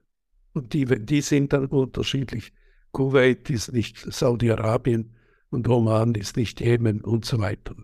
Und 0.53 0.73
die, 0.73 0.85
die 0.85 1.21
sind 1.21 1.53
dann 1.53 1.67
unterschiedlich. 1.67 2.51
Kuwait 2.91 3.49
ist 3.49 3.71
nicht 3.71 3.97
Saudi-Arabien 3.97 5.15
und 5.49 5.67
Oman 5.67 6.13
ist 6.15 6.35
nicht 6.35 6.59
Jemen 6.59 7.01
und 7.01 7.25
so 7.25 7.39
weiter. 7.39 7.75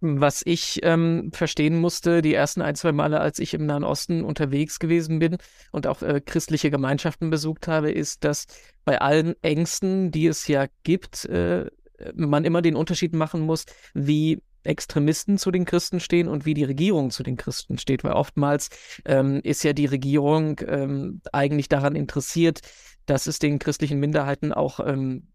Was 0.00 0.42
ich 0.44 0.80
ähm, 0.82 1.30
verstehen 1.32 1.78
musste, 1.78 2.20
die 2.20 2.34
ersten 2.34 2.60
ein, 2.60 2.74
zwei 2.74 2.92
Male, 2.92 3.18
als 3.18 3.38
ich 3.38 3.54
im 3.54 3.64
Nahen 3.64 3.82
Osten 3.82 4.24
unterwegs 4.24 4.78
gewesen 4.78 5.18
bin 5.18 5.38
und 5.72 5.86
auch 5.86 6.02
äh, 6.02 6.20
christliche 6.20 6.70
Gemeinschaften 6.70 7.30
besucht 7.30 7.66
habe, 7.66 7.90
ist, 7.90 8.22
dass 8.22 8.46
bei 8.84 9.00
allen 9.00 9.34
Ängsten, 9.42 10.10
die 10.10 10.26
es 10.26 10.46
ja 10.48 10.66
gibt, 10.82 11.24
äh, 11.24 11.70
man 12.14 12.44
immer 12.44 12.60
den 12.60 12.76
Unterschied 12.76 13.14
machen 13.14 13.40
muss, 13.40 13.64
wie 13.94 14.42
Extremisten 14.66 15.38
zu 15.38 15.50
den 15.50 15.64
Christen 15.64 16.00
stehen 16.00 16.28
und 16.28 16.44
wie 16.44 16.54
die 16.54 16.64
Regierung 16.64 17.10
zu 17.10 17.22
den 17.22 17.36
Christen 17.36 17.78
steht, 17.78 18.04
weil 18.04 18.12
oftmals 18.12 18.68
ähm, 19.04 19.40
ist 19.42 19.62
ja 19.64 19.72
die 19.72 19.86
Regierung 19.86 20.60
ähm, 20.66 21.20
eigentlich 21.32 21.68
daran 21.68 21.96
interessiert, 21.96 22.60
dass 23.06 23.26
es 23.26 23.38
den 23.38 23.58
christlichen 23.58 24.00
Minderheiten 24.00 24.52
auch, 24.52 24.80
ähm, 24.80 25.28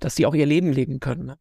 dass 0.00 0.16
sie 0.16 0.26
auch 0.26 0.34
ihr 0.34 0.46
Leben 0.46 0.72
leben 0.72 1.00
können. 1.00 1.26
Ne? 1.26 1.38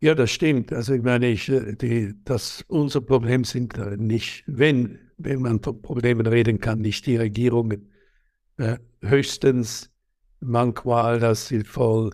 Ja, 0.00 0.14
das 0.14 0.30
stimmt. 0.30 0.72
Also 0.72 0.94
ich 0.94 1.02
meine, 1.02 1.28
ich, 1.28 1.48
äh, 1.48 1.74
die, 1.74 2.14
das, 2.24 2.64
unser 2.68 3.00
Problem 3.00 3.44
sind 3.44 3.76
nicht, 3.98 4.44
wenn, 4.46 4.98
wenn 5.16 5.40
man 5.40 5.62
von 5.62 5.80
Problemen 5.80 6.26
reden 6.26 6.60
kann, 6.60 6.80
nicht 6.80 7.06
die 7.06 7.16
Regierungen. 7.16 7.90
Äh, 8.56 8.78
höchstens 9.00 9.90
manchmal, 10.40 11.20
dass 11.20 11.48
sie 11.48 11.64
voll 11.64 12.10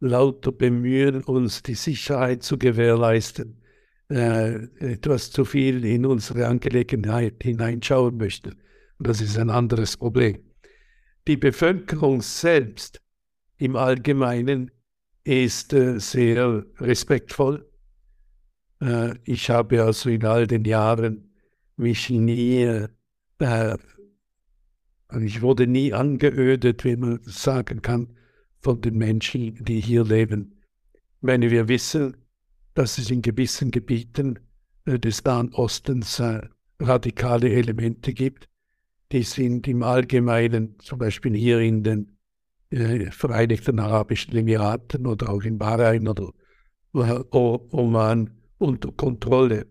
lauter 0.00 0.52
bemühen, 0.52 1.22
uns 1.24 1.62
die 1.62 1.74
Sicherheit 1.74 2.42
zu 2.42 2.58
gewährleisten, 2.58 3.60
äh, 4.10 4.64
etwas 4.80 5.30
zu 5.30 5.44
viel 5.44 5.84
in 5.84 6.04
unsere 6.04 6.46
Angelegenheit 6.46 7.42
hineinschauen 7.42 8.16
möchten. 8.16 8.52
Und 8.98 9.08
das 9.08 9.20
ist 9.20 9.38
ein 9.38 9.50
anderes 9.50 9.96
Problem. 9.96 10.38
Die 11.26 11.36
Bevölkerung 11.36 12.20
selbst 12.20 13.00
im 13.56 13.76
Allgemeinen 13.76 14.70
ist 15.24 15.72
äh, 15.72 15.98
sehr 15.98 16.66
respektvoll. 16.78 17.66
Äh, 18.80 19.14
ich 19.24 19.48
habe 19.48 19.82
also 19.82 20.10
in 20.10 20.24
all 20.24 20.46
den 20.46 20.64
Jahren 20.64 21.32
mich 21.76 22.10
nie, 22.10 22.86
äh, 23.38 23.78
ich 25.18 25.42
wurde 25.42 25.66
nie 25.66 25.92
angeödet, 25.92 26.84
wie 26.84 26.96
man 26.96 27.20
sagen 27.24 27.80
kann, 27.80 28.18
von 28.60 28.80
den 28.80 28.96
Menschen, 28.96 29.64
die 29.64 29.80
hier 29.80 30.04
leben. 30.04 30.60
Wenn 31.20 31.42
wir 31.42 31.68
wissen, 31.68 32.16
dass 32.74 32.98
es 32.98 33.10
in 33.10 33.22
gewissen 33.22 33.70
Gebieten 33.70 34.38
äh, 34.84 34.98
des 34.98 35.24
Nahen 35.24 35.52
Ostens 35.54 36.18
äh, 36.20 36.42
radikale 36.80 37.50
Elemente 37.50 38.12
gibt. 38.12 38.48
Die 39.12 39.22
sind 39.22 39.68
im 39.68 39.82
Allgemeinen, 39.82 40.78
zum 40.80 40.98
Beispiel 40.98 41.34
hier 41.34 41.60
in 41.60 41.82
den 41.82 42.18
äh, 42.70 43.10
Vereinigten 43.10 43.78
Arabischen 43.78 44.36
Emiraten 44.36 45.06
oder 45.06 45.30
auch 45.30 45.42
in 45.42 45.58
Bahrain 45.58 46.08
oder 46.08 46.32
Oman 46.92 48.30
unter 48.58 48.92
Kontrolle. 48.92 49.66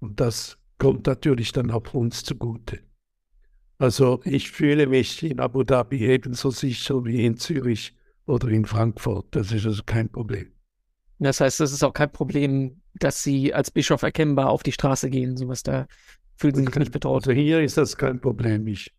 Und 0.00 0.20
das 0.20 0.58
kommt 0.78 1.06
natürlich 1.06 1.52
dann 1.52 1.70
auch 1.70 1.92
uns 1.94 2.22
zugute. 2.24 2.80
Also 3.78 4.20
ich 4.24 4.50
fühle 4.50 4.86
mich 4.86 5.22
in 5.22 5.40
Abu 5.40 5.62
Dhabi 5.62 6.00
ebenso 6.06 6.50
sicher 6.50 7.04
wie 7.04 7.24
in 7.24 7.36
Zürich 7.36 7.94
oder 8.26 8.48
in 8.48 8.66
Frankfurt. 8.66 9.26
Das 9.30 9.52
ist 9.52 9.66
also 9.66 9.82
kein 9.84 10.10
Problem. 10.10 10.52
Das 11.20 11.40
heißt, 11.40 11.60
es 11.60 11.72
ist 11.72 11.84
auch 11.84 11.92
kein 11.92 12.10
Problem, 12.10 12.80
dass 12.94 13.22
sie 13.22 13.52
als 13.52 13.70
Bischof 13.70 14.02
erkennbar 14.02 14.48
auf 14.48 14.62
die 14.62 14.72
Straße 14.72 15.10
gehen, 15.10 15.36
sowas 15.36 15.62
da 15.62 15.86
fühlen 16.36 16.54
sie 16.54 16.64
sich 16.64 16.74
nicht 16.76 16.92
bedroht. 16.92 17.28
Also 17.28 17.32
hier 17.32 17.60
ist 17.60 17.76
das 17.76 17.96
kein 17.96 18.20
Problem. 18.20 18.66
Ich 18.66 18.92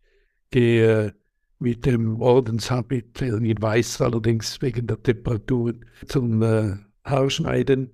gehe 0.50 1.14
mit 1.58 1.84
dem 1.84 2.20
Ordenshabit 2.20 3.20
in 3.22 3.60
weiß, 3.60 4.00
allerdings 4.00 4.62
wegen 4.62 4.86
der 4.86 5.02
Temperatur 5.02 5.74
zum 6.06 6.42
äh, 6.42 6.76
Haarschneiden. 7.04 7.90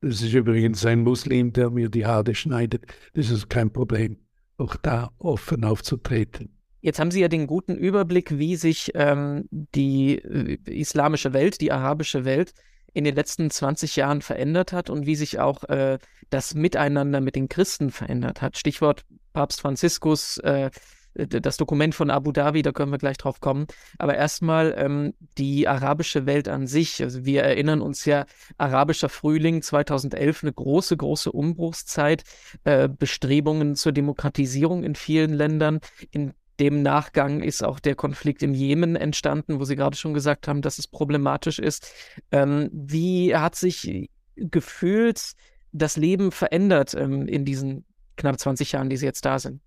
Das 0.00 0.22
ist 0.22 0.32
übrigens 0.32 0.86
ein 0.86 1.02
Muslim, 1.02 1.52
der 1.52 1.70
mir 1.70 1.88
die 1.88 2.06
Haare 2.06 2.34
schneidet. 2.34 2.84
Das 3.14 3.30
ist 3.30 3.48
kein 3.48 3.72
Problem, 3.72 4.18
auch 4.58 4.76
da 4.76 5.10
offen 5.18 5.64
aufzutreten. 5.64 6.50
Jetzt 6.80 7.00
haben 7.00 7.10
Sie 7.10 7.20
ja 7.20 7.28
den 7.28 7.48
guten 7.48 7.74
Überblick, 7.74 8.38
wie 8.38 8.54
sich 8.54 8.92
ähm, 8.94 9.48
die 9.50 10.18
äh, 10.18 10.58
islamische 10.66 11.32
Welt, 11.32 11.60
die 11.60 11.72
arabische 11.72 12.24
Welt 12.24 12.52
in 12.96 13.04
den 13.04 13.14
letzten 13.14 13.50
20 13.50 13.96
Jahren 13.96 14.22
verändert 14.22 14.72
hat 14.72 14.88
und 14.88 15.04
wie 15.04 15.16
sich 15.16 15.38
auch 15.38 15.64
äh, 15.64 15.98
das 16.30 16.54
Miteinander 16.54 17.20
mit 17.20 17.36
den 17.36 17.50
Christen 17.50 17.90
verändert 17.90 18.40
hat. 18.40 18.56
Stichwort 18.56 19.04
Papst 19.34 19.60
Franziskus, 19.60 20.38
äh, 20.38 20.70
das 21.12 21.58
Dokument 21.58 21.94
von 21.94 22.10
Abu 22.10 22.32
Dhabi, 22.32 22.62
da 22.62 22.72
können 22.72 22.90
wir 22.92 22.98
gleich 22.98 23.18
drauf 23.18 23.40
kommen. 23.40 23.66
Aber 23.98 24.16
erstmal 24.16 24.74
ähm, 24.78 25.12
die 25.36 25.68
arabische 25.68 26.24
Welt 26.24 26.48
an 26.48 26.66
sich. 26.66 27.02
Also 27.02 27.26
wir 27.26 27.42
erinnern 27.42 27.82
uns 27.82 28.06
ja, 28.06 28.24
arabischer 28.56 29.10
Frühling 29.10 29.60
2011, 29.60 30.44
eine 30.44 30.54
große, 30.54 30.96
große 30.96 31.30
Umbruchszeit, 31.30 32.24
äh, 32.64 32.88
Bestrebungen 32.88 33.76
zur 33.76 33.92
Demokratisierung 33.92 34.84
in 34.84 34.94
vielen 34.94 35.34
Ländern, 35.34 35.80
in 36.10 36.32
dem 36.60 36.82
Nachgang 36.82 37.42
ist 37.42 37.62
auch 37.62 37.80
der 37.80 37.94
Konflikt 37.94 38.42
im 38.42 38.54
Jemen 38.54 38.96
entstanden, 38.96 39.60
wo 39.60 39.64
Sie 39.64 39.76
gerade 39.76 39.96
schon 39.96 40.14
gesagt 40.14 40.48
haben, 40.48 40.62
dass 40.62 40.78
es 40.78 40.88
problematisch 40.88 41.58
ist. 41.58 41.92
Ähm, 42.30 42.70
wie 42.72 43.34
hat 43.36 43.54
sich 43.54 44.10
gefühlt 44.36 45.32
das 45.72 45.96
Leben 45.96 46.32
verändert 46.32 46.94
ähm, 46.94 47.26
in 47.26 47.44
diesen 47.44 47.84
knapp 48.16 48.38
20 48.38 48.72
Jahren, 48.72 48.88
die 48.88 48.96
Sie 48.96 49.06
jetzt 49.06 49.24
da 49.24 49.38
sind? 49.38 49.60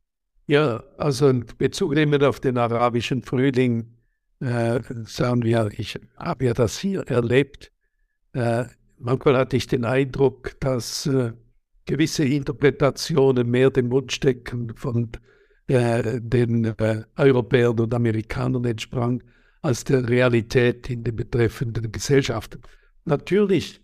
Ja, 0.48 0.84
also 0.98 1.27
in 1.27 1.46
Bezug 1.58 1.93
nehmend 1.93 2.24
auf 2.24 2.39
den 2.39 2.58
arabischen 2.58 3.22
Frühling, 3.22 3.96
äh, 4.39 4.79
sagen 5.05 5.43
wir, 5.43 5.69
ich 5.77 6.00
habe 6.17 6.46
ja 6.46 6.53
das 6.53 6.79
hier 6.79 7.01
erlebt. 7.01 7.72
Äh, 8.34 8.65
manchmal 8.98 9.38
hatte 9.38 9.58
ich 9.58 9.67
den 9.67 9.86
Eindruck, 9.86 10.60
dass 10.60 11.05
äh, 11.05 11.34
gewisse 11.86 12.24
Interpretationen 12.24 13.50
mehr 13.50 13.69
den 13.69 13.89
Mund 13.89 14.12
stecken 14.12 14.75
von 14.75 15.12
äh, 15.69 16.19
den 16.19 16.65
äh, 16.65 17.03
Europäern 17.15 17.79
und 17.79 17.93
Amerikanern 17.93 18.65
entsprang, 18.65 19.23
als 19.61 19.83
der 19.83 20.07
Realität 20.09 20.89
in 20.89 21.03
den 21.03 21.15
betreffenden 21.15 21.91
Gesellschaften. 21.91 22.61
Natürlich 23.05 23.81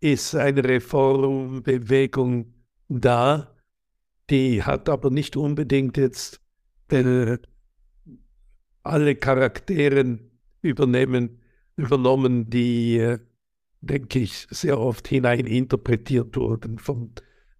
ist 0.00 0.34
eine 0.34 0.64
Reformbewegung 0.64 2.54
da, 2.88 3.54
die 4.30 4.62
hat 4.62 4.88
aber 4.88 5.10
nicht 5.10 5.36
unbedingt 5.36 5.96
jetzt 5.96 6.40
äh, 6.90 7.38
alle 8.82 9.14
Charakteren 9.14 10.30
übernehmen, 10.60 11.40
übernommen, 11.76 12.50
die, 12.50 12.98
äh, 12.98 13.18
denke 13.80 14.18
ich, 14.18 14.46
sehr 14.50 14.78
oft 14.80 15.06
hineininterpretiert 15.06 16.36
wurden 16.36 16.78
von, 16.78 17.12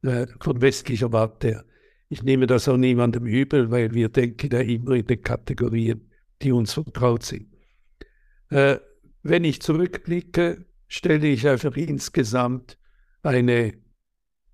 äh, 0.03 0.27
von 0.41 0.61
westlicher 0.61 1.13
Warte 1.13 1.49
her. 1.49 1.65
Ich 2.09 2.23
nehme 2.23 2.47
das 2.47 2.69
auch 2.69 2.77
niemandem 2.77 3.27
übel, 3.27 3.71
weil 3.71 3.93
wir 3.93 4.09
denken 4.09 4.51
ja 4.51 4.61
immer 4.61 4.93
in 4.93 5.07
den 5.07 5.23
Kategorien, 5.23 6.11
die 6.41 6.53
uns 6.53 6.73
vertraut 6.73 7.23
sind. 7.23 7.49
Äh, 8.51 8.79
wenn 9.23 9.45
ich 9.45 9.61
zurückblicke, 9.61 10.65
stelle 10.87 11.27
ich 11.27 11.47
einfach 11.47 11.77
insgesamt 11.77 12.79
eine 13.23 13.75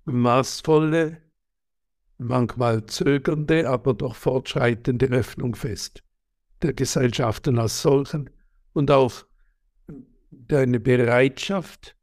maßvolle, 0.03 1.21
manchmal 2.17 2.85
zögernde, 2.87 3.69
aber 3.69 3.93
doch 3.93 4.15
fortschreitende 4.15 5.07
Öffnung 5.07 5.55
fest 5.55 6.05
der 6.61 6.73
Gesellschaften 6.73 7.59
als 7.59 7.81
solchen 7.81 8.29
und 8.73 8.91
auch 8.91 9.25
eine 10.49 10.79
Bereitschaft, 10.79 11.95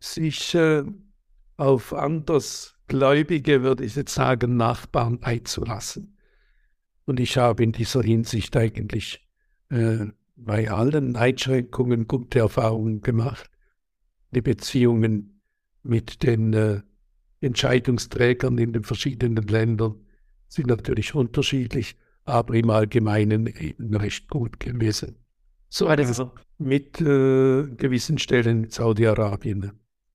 sich 0.00 0.54
äh, 0.54 0.84
auf 1.56 1.94
andersgläubige, 2.88 3.62
würde 3.62 3.84
ich 3.84 3.96
jetzt 3.96 4.14
sagen, 4.14 4.56
Nachbarn 4.56 5.22
einzulassen. 5.22 6.16
Und 7.04 7.20
ich 7.20 7.36
habe 7.36 7.62
in 7.64 7.72
dieser 7.72 8.02
Hinsicht 8.02 8.56
eigentlich 8.56 9.26
äh, 9.70 10.06
bei 10.36 10.70
allen 10.70 11.16
Einschränkungen 11.16 12.06
gute 12.06 12.40
Erfahrungen 12.40 13.00
gemacht. 13.00 13.50
Die 14.30 14.42
Beziehungen 14.42 15.40
mit 15.82 16.22
den 16.22 16.52
äh, 16.52 16.82
Entscheidungsträgern 17.40 18.56
in 18.58 18.72
den 18.72 18.84
verschiedenen 18.84 19.46
Ländern 19.46 19.96
sind 20.48 20.68
natürlich 20.68 21.14
unterschiedlich, 21.14 21.96
aber 22.24 22.54
im 22.54 22.70
Allgemeinen 22.70 23.46
eben 23.46 23.96
recht 23.96 24.28
gut 24.28 24.60
gewesen. 24.60 25.16
So 25.68 25.88
also 25.88 26.30
mit 26.58 27.00
äh, 27.00 27.66
gewissen 27.76 28.18
Stellen 28.18 28.64
in 28.64 28.70
Saudi-Arabien. 28.70 29.72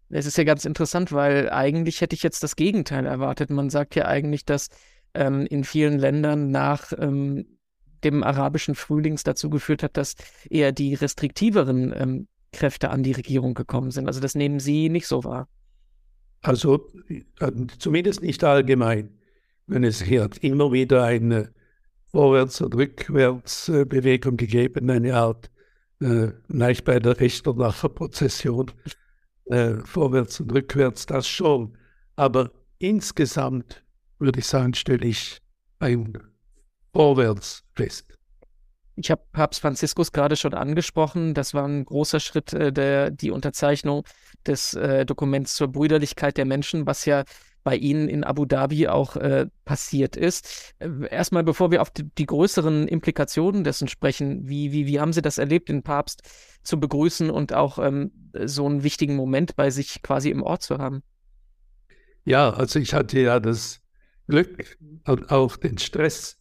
Es 0.09 0.25
ist 0.25 0.37
ja 0.37 0.43
ganz 0.43 0.65
interessant, 0.65 1.11
weil 1.11 1.49
eigentlich 1.49 2.01
hätte 2.01 2.15
ich 2.15 2.23
jetzt 2.23 2.43
das 2.43 2.55
Gegenteil 2.55 3.05
erwartet. 3.05 3.49
Man 3.49 3.69
sagt 3.69 3.95
ja 3.95 4.05
eigentlich, 4.05 4.45
dass 4.45 4.69
ähm, 5.13 5.45
in 5.45 5.63
vielen 5.63 5.99
Ländern 5.99 6.51
nach 6.51 6.93
ähm, 6.97 7.45
dem 8.03 8.23
arabischen 8.23 8.75
Frühlings 8.75 9.23
dazu 9.23 9.49
geführt 9.49 9.83
hat, 9.83 9.97
dass 9.97 10.15
eher 10.49 10.71
die 10.71 10.93
restriktiveren 10.93 11.93
ähm, 11.97 12.27
Kräfte 12.53 12.89
an 12.89 13.03
die 13.03 13.11
Regierung 13.11 13.53
gekommen 13.53 13.91
sind. 13.91 14.07
Also 14.07 14.19
das 14.19 14.35
nehmen 14.35 14.59
Sie 14.59 14.89
nicht 14.89 15.07
so 15.07 15.23
wahr. 15.23 15.47
Also 16.41 16.87
äh, 17.09 17.51
zumindest 17.77 18.21
nicht 18.21 18.43
allgemein. 18.43 19.09
Wenn 19.65 19.83
es 19.83 20.01
hier 20.01 20.29
immer 20.41 20.71
wieder 20.71 21.03
eine 21.03 21.51
Vorwärts- 22.11 22.61
und 22.61 22.73
Rückwärtsbewegung 22.73 24.37
gegeben, 24.37 24.89
eine 24.89 25.15
Art, 25.15 25.51
äh, 25.99 26.29
leicht 26.47 26.85
bei 26.85 26.99
der 26.99 27.19
Richter-Nachher-Prozession, 27.19 28.71
äh, 29.49 29.75
vorwärts 29.83 30.39
und 30.39 30.51
rückwärts, 30.53 31.05
das 31.05 31.27
schon. 31.27 31.77
Aber 32.15 32.51
insgesamt 32.79 33.83
würde 34.19 34.39
ich 34.39 34.47
sagen, 34.47 34.73
stelle 34.73 35.05
ich 35.05 35.39
ein 35.79 36.17
Vorwärts 36.93 37.63
fest. 37.75 38.17
Ich 38.95 39.11
habe 39.11 39.21
Papst 39.31 39.61
Franziskus 39.61 40.11
gerade 40.11 40.35
schon 40.35 40.55
angesprochen. 40.55 41.35
Das 41.35 41.53
war 41.53 41.67
ein 41.67 41.85
großer 41.85 42.19
Schritt, 42.19 42.53
äh, 42.53 42.73
der, 42.73 43.11
die 43.11 43.29
Unterzeichnung 43.29 44.03
des 44.45 44.73
äh, 44.73 45.05
Dokuments 45.05 45.55
zur 45.55 45.67
Brüderlichkeit 45.67 46.37
der 46.37 46.45
Menschen, 46.45 46.87
was 46.87 47.05
ja 47.05 47.23
bei 47.67 47.75
Ihnen 47.75 48.07
in 48.07 48.24
Abu 48.24 48.45
Dhabi 48.45 48.88
auch 48.88 49.17
äh, 49.17 49.47
passiert 49.65 50.15
ist. 50.15 50.74
Äh, 50.79 50.88
erstmal, 51.12 51.43
bevor 51.43 51.69
wir 51.69 51.81
auf 51.81 51.89
die, 51.89 52.09
die, 52.17 52.25
größeren 52.25 52.88
Implikationen 52.88 53.65
dessen 53.65 53.89
sprechen, 53.89 54.47
wie, 54.47 54.71
wie, 54.71 54.88
wie 54.88 55.01
haben 55.01 55.12
Sie 55.12 55.21
das 55.21 55.38
erlebt, 55.38 55.67
den 55.67 55.83
Papst 55.83 56.21
zu 56.63 56.79
begrüßen 56.79 57.29
und 57.29 57.51
auch 57.51 57.77
ähm, 57.77 58.31
so 58.45 58.65
einen 58.65 58.83
wichtigen 58.83 59.17
Moment 59.17 59.57
bei 59.57 59.69
sich 59.69 60.01
quasi 60.01 60.29
im 60.29 60.43
Ort 60.43 60.62
zu 60.62 60.77
haben? 60.77 61.03
Ja, 62.24 62.51
also 62.51 62.79
ich 62.79 62.93
hatte 62.93 63.19
ja 63.19 63.41
das 63.41 63.81
Glück 64.29 64.77
und 65.05 65.29
auch 65.29 65.57
den 65.57 65.77
Stress, 65.77 66.39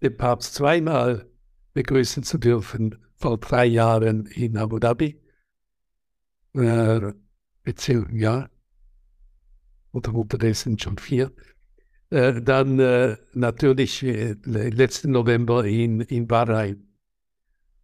den 0.00 0.16
Papst 0.16 0.54
zweimal 0.54 1.30
begrüßen 1.74 2.22
zu 2.22 2.38
dürfen, 2.38 3.04
vor 3.16 3.36
drei 3.36 3.66
Jahren 3.66 4.24
in 4.24 4.56
Abu 4.56 4.78
Dhabi. 4.78 5.20
Äh, 6.54 7.12
beziehungsweise, 7.64 8.16
ja, 8.16 8.48
oder 9.94 10.12
unterdessen 10.12 10.78
schon 10.78 10.98
vier. 10.98 11.32
Äh, 12.10 12.42
dann 12.42 12.78
äh, 12.80 13.16
natürlich 13.32 14.02
äh, 14.02 14.36
letzten 14.44 15.12
November 15.12 15.64
in, 15.64 16.00
in 16.00 16.26
Bahrain. 16.26 16.86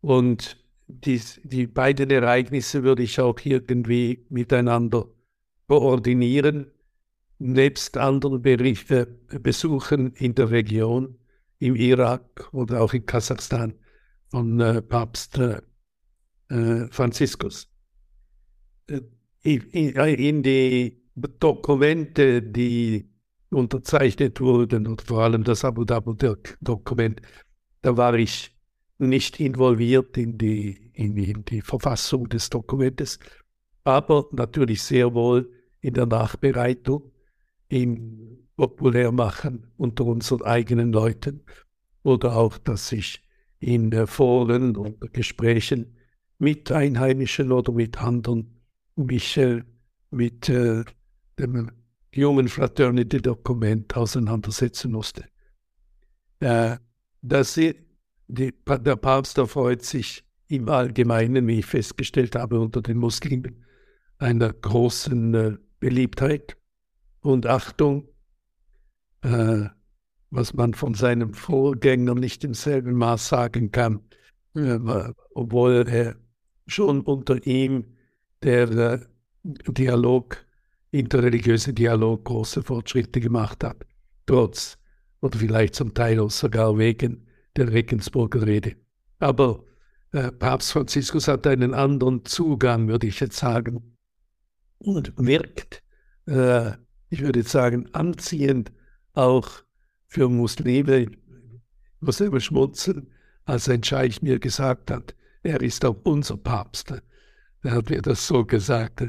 Und 0.00 0.58
die, 0.88 1.20
die 1.44 1.66
beiden 1.66 2.10
Ereignisse 2.10 2.82
würde 2.82 3.04
ich 3.04 3.20
auch 3.20 3.38
irgendwie 3.44 4.26
miteinander 4.28 5.06
koordinieren, 5.68 6.72
nebst 7.38 7.96
anderen 7.96 8.42
Berichte, 8.42 9.06
Besuchen 9.40 10.12
in 10.14 10.34
der 10.34 10.50
Region, 10.50 11.16
im 11.58 11.76
Irak 11.76 12.52
oder 12.52 12.80
auch 12.82 12.92
in 12.92 13.06
Kasachstan 13.06 13.74
von 14.30 14.58
Papst 14.88 15.38
Franziskus. 16.48 17.68
In, 19.42 19.60
in, 19.70 20.42
die 20.42 20.99
Dokumente, 21.40 22.42
die 22.42 23.08
unterzeichnet 23.50 24.40
wurden, 24.40 24.86
und 24.86 25.02
vor 25.02 25.22
allem 25.22 25.44
das 25.44 25.64
Abu 25.64 25.84
Dhabi-Dokument, 25.84 27.20
da 27.82 27.96
war 27.96 28.14
ich 28.14 28.56
nicht 28.98 29.40
involviert 29.40 30.16
in 30.16 30.38
die, 30.38 30.90
in, 30.94 31.16
in 31.16 31.44
die 31.44 31.62
Verfassung 31.62 32.28
des 32.28 32.50
Dokumentes, 32.50 33.18
aber 33.84 34.28
natürlich 34.32 34.82
sehr 34.82 35.14
wohl 35.14 35.50
in 35.80 35.94
der 35.94 36.06
Nachbereitung, 36.06 37.10
im 37.68 38.46
Populärmachen 38.56 39.72
unter 39.78 40.04
unseren 40.04 40.42
eigenen 40.42 40.92
Leuten 40.92 41.42
oder 42.02 42.36
auch, 42.36 42.58
dass 42.58 42.92
ich 42.92 43.22
in 43.58 44.06
Foren 44.06 44.76
und 44.76 45.12
Gesprächen 45.12 45.96
mit 46.38 46.72
Einheimischen 46.72 47.52
oder 47.52 47.72
mit 47.72 48.02
anderen 48.02 48.60
mich 48.96 49.36
äh, 49.36 49.62
mit 50.10 50.48
äh, 50.48 50.84
dem 51.40 51.70
Human 52.16 52.48
Fraternity 52.48 53.20
Dokument 53.20 53.96
auseinandersetzen 53.96 54.92
musste. 54.92 55.24
Äh, 56.40 56.76
dass 57.22 57.54
sie, 57.54 57.74
die, 58.28 58.52
der 58.66 58.96
Papst 58.96 59.38
erfreut 59.38 59.82
sich 59.82 60.24
im 60.48 60.68
Allgemeinen, 60.68 61.46
wie 61.46 61.60
ich 61.60 61.66
festgestellt 61.66 62.34
habe, 62.34 62.60
unter 62.60 62.82
den 62.82 62.98
Muslimen 62.98 63.64
einer 64.18 64.52
großen 64.52 65.34
äh, 65.34 65.56
Beliebtheit 65.78 66.56
und 67.20 67.46
Achtung, 67.46 68.08
äh, 69.22 69.66
was 70.30 70.54
man 70.54 70.74
von 70.74 70.94
seinem 70.94 71.34
Vorgänger 71.34 72.14
nicht 72.14 72.44
im 72.44 72.54
selben 72.54 72.94
Maß 72.94 73.28
sagen 73.28 73.70
kann, 73.70 74.00
äh, 74.54 74.78
obwohl 75.34 75.86
er 75.88 76.16
schon 76.66 77.00
unter 77.02 77.46
ihm 77.46 77.96
der 78.42 78.70
äh, 78.70 78.98
Dialog 79.42 80.44
interreligiöse 80.90 81.72
Dialog 81.72 82.24
große 82.24 82.62
Fortschritte 82.62 83.20
gemacht 83.20 83.62
hat, 83.64 83.86
trotz 84.26 84.78
oder 85.20 85.38
vielleicht 85.38 85.74
zum 85.74 85.94
Teil 85.94 86.20
auch 86.20 86.30
sogar 86.30 86.78
wegen 86.78 87.26
der 87.56 87.72
Regensburger 87.72 88.46
Rede. 88.46 88.76
Aber 89.18 89.64
äh, 90.12 90.32
Papst 90.32 90.72
Franziskus 90.72 91.28
hat 91.28 91.46
einen 91.46 91.74
anderen 91.74 92.24
Zugang, 92.24 92.88
würde 92.88 93.06
ich 93.06 93.20
jetzt 93.20 93.36
sagen, 93.36 93.96
und 94.78 95.12
wirkt, 95.16 95.82
äh, 96.26 96.72
ich 97.10 97.20
würde 97.20 97.40
jetzt 97.40 97.50
sagen, 97.50 97.88
anziehend 97.92 98.72
auch 99.12 99.48
für 100.06 100.28
Muslime. 100.28 101.00
Ich 101.00 101.18
muss 102.00 102.20
immer 102.20 102.40
schmunzeln, 102.40 103.12
als 103.44 103.68
ein 103.68 103.82
Scheich 103.82 104.22
mir 104.22 104.38
gesagt 104.38 104.90
hat, 104.90 105.14
er 105.42 105.60
ist 105.60 105.84
auch 105.84 105.96
unser 106.04 106.36
Papst. 106.36 106.94
Er 107.62 107.72
hat 107.72 107.90
mir 107.90 108.00
das 108.00 108.26
so 108.26 108.44
gesagt. 108.44 109.02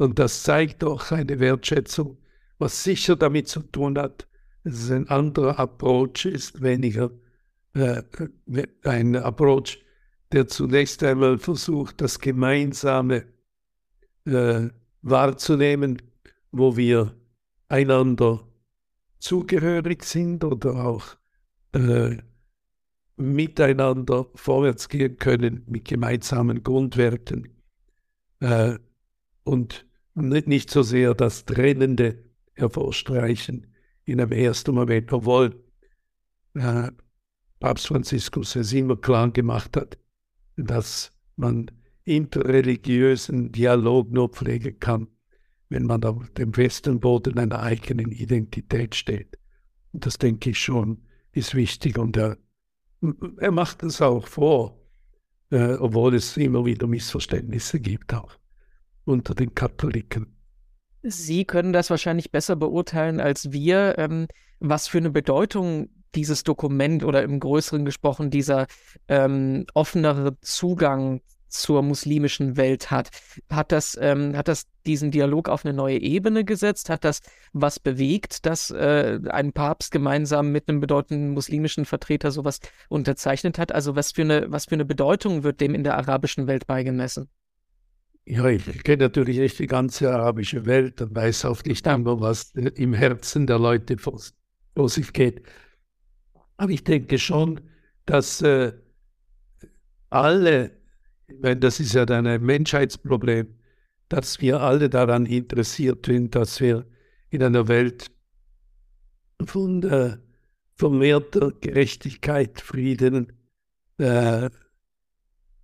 Und 0.00 0.18
das 0.18 0.44
zeigt 0.44 0.82
doch 0.82 1.12
eine 1.12 1.40
Wertschätzung, 1.40 2.16
was 2.58 2.84
sicher 2.84 3.16
damit 3.16 3.48
zu 3.48 3.60
tun 3.60 3.98
hat, 3.98 4.26
dass 4.64 4.84
es 4.84 4.90
ein 4.90 5.06
anderer 5.08 5.58
Approach 5.58 6.24
ist, 6.24 6.62
weniger 6.62 7.10
äh, 7.74 8.02
ein 8.82 9.14
Approach, 9.14 9.84
der 10.32 10.48
zunächst 10.48 11.02
einmal 11.02 11.36
versucht, 11.36 12.00
das 12.00 12.18
Gemeinsame 12.18 13.26
äh, 14.24 14.68
wahrzunehmen, 15.02 16.00
wo 16.50 16.78
wir 16.78 17.14
einander 17.68 18.48
zugehörig 19.18 20.04
sind 20.04 20.44
oder 20.44 20.86
auch 20.86 21.04
äh, 21.74 22.16
miteinander 23.16 24.28
vorwärts 24.34 24.88
gehen 24.88 25.18
können 25.18 25.62
mit 25.66 25.84
gemeinsamen 25.84 26.62
Grundwerten. 26.62 27.48
Äh, 28.40 28.78
und 29.44 29.89
nicht 30.14 30.70
so 30.70 30.82
sehr 30.82 31.14
das 31.14 31.44
Trennende 31.44 32.24
hervorstreichen 32.54 33.74
in 34.04 34.20
einem 34.20 34.32
ersten 34.32 34.74
Moment, 34.74 35.12
obwohl 35.12 35.62
äh, 36.54 36.90
Papst 37.60 37.86
Franziskus 37.86 38.56
es 38.56 38.72
immer 38.72 38.96
klar 38.96 39.30
gemacht 39.30 39.76
hat, 39.76 39.98
dass 40.56 41.12
man 41.36 41.70
interreligiösen 42.04 43.52
Dialog 43.52 44.10
nur 44.10 44.30
pflegen 44.30 44.78
kann, 44.80 45.08
wenn 45.68 45.84
man 45.86 46.04
auf 46.04 46.28
dem 46.30 46.52
festen 46.52 46.98
Boden 47.00 47.38
einer 47.38 47.60
eigenen 47.60 48.10
Identität 48.10 48.94
steht. 48.94 49.38
Und 49.92 50.06
das 50.06 50.18
denke 50.18 50.50
ich 50.50 50.58
schon 50.58 51.02
ist 51.32 51.54
wichtig 51.54 51.96
und 51.96 52.16
er, 52.16 52.38
er 53.38 53.52
macht 53.52 53.84
es 53.84 54.02
auch 54.02 54.26
vor. 54.26 54.80
äh, 55.50 55.74
obwohl 55.74 56.14
es 56.14 56.36
immer 56.36 56.64
wieder 56.64 56.86
Missverständnisse 56.86 57.80
gibt, 57.80 58.14
auch 58.14 58.36
unter 59.10 59.34
den 59.34 59.54
Katholiken. 59.54 60.36
Sie 61.02 61.44
können 61.44 61.72
das 61.72 61.90
wahrscheinlich 61.90 62.30
besser 62.30 62.56
beurteilen 62.56 63.20
als 63.20 63.52
wir, 63.52 63.98
ähm, 63.98 64.26
was 64.58 64.88
für 64.88 64.98
eine 64.98 65.10
Bedeutung 65.10 65.88
dieses 66.14 66.42
Dokument 66.42 67.04
oder 67.04 67.22
im 67.22 67.40
Größeren 67.40 67.84
gesprochen 67.84 68.30
dieser 68.30 68.66
ähm, 69.08 69.64
offenere 69.74 70.38
Zugang 70.40 71.20
zur 71.48 71.82
muslimischen 71.82 72.56
Welt 72.56 72.90
hat. 72.90 73.10
Hat 73.50 73.72
das, 73.72 73.98
ähm, 74.00 74.36
hat 74.36 74.48
das 74.48 74.66
diesen 74.86 75.10
Dialog 75.10 75.48
auf 75.48 75.64
eine 75.64 75.74
neue 75.74 75.98
Ebene 76.00 76.44
gesetzt? 76.44 76.88
Hat 76.90 77.04
das 77.04 77.20
was 77.52 77.80
bewegt, 77.80 78.46
dass 78.46 78.70
äh, 78.70 79.18
ein 79.28 79.52
Papst 79.52 79.90
gemeinsam 79.90 80.52
mit 80.52 80.68
einem 80.68 80.80
bedeutenden 80.80 81.30
muslimischen 81.30 81.84
Vertreter 81.84 82.30
sowas 82.30 82.60
unterzeichnet 82.88 83.58
hat? 83.58 83.72
Also 83.72 83.96
was 83.96 84.12
für 84.12 84.22
eine, 84.22 84.46
was 84.50 84.66
für 84.66 84.76
eine 84.76 84.84
Bedeutung 84.84 85.42
wird 85.42 85.60
dem 85.60 85.74
in 85.74 85.82
der 85.82 85.96
arabischen 85.96 86.46
Welt 86.46 86.66
beigemessen? 86.66 87.28
Ja, 88.26 88.46
ich 88.46 88.84
kenne 88.84 89.04
natürlich 89.04 89.38
nicht 89.38 89.58
die 89.58 89.66
ganze 89.66 90.12
arabische 90.12 90.66
Welt 90.66 91.00
und 91.00 91.14
weiß 91.14 91.46
auch 91.46 91.64
nicht 91.64 91.86
immer, 91.86 92.20
was 92.20 92.52
im 92.52 92.94
Herzen 92.94 93.46
der 93.46 93.58
Leute 93.58 93.98
vor, 93.98 94.20
vor 94.74 94.88
sich 94.88 95.12
geht. 95.12 95.42
Aber 96.56 96.70
ich 96.70 96.84
denke 96.84 97.18
schon, 97.18 97.60
dass 98.06 98.42
äh, 98.42 98.72
alle 100.10 100.80
meine, 101.38 101.60
das 101.60 101.80
ist 101.80 101.94
ja 101.94 102.06
dann 102.06 102.26
ein 102.26 102.42
Menschheitsproblem, 102.42 103.54
dass 104.08 104.40
wir 104.40 104.60
alle 104.60 104.90
daran 104.90 105.26
interessiert 105.26 106.06
sind, 106.06 106.34
dass 106.34 106.60
wir 106.60 106.86
in 107.30 107.42
einer 107.42 107.68
Welt 107.68 108.10
von 109.44 109.82
äh, 109.84 110.16
vermehrter 110.74 111.52
Gerechtigkeit, 111.60 112.60
Frieden 112.60 113.32
äh, 113.98 114.50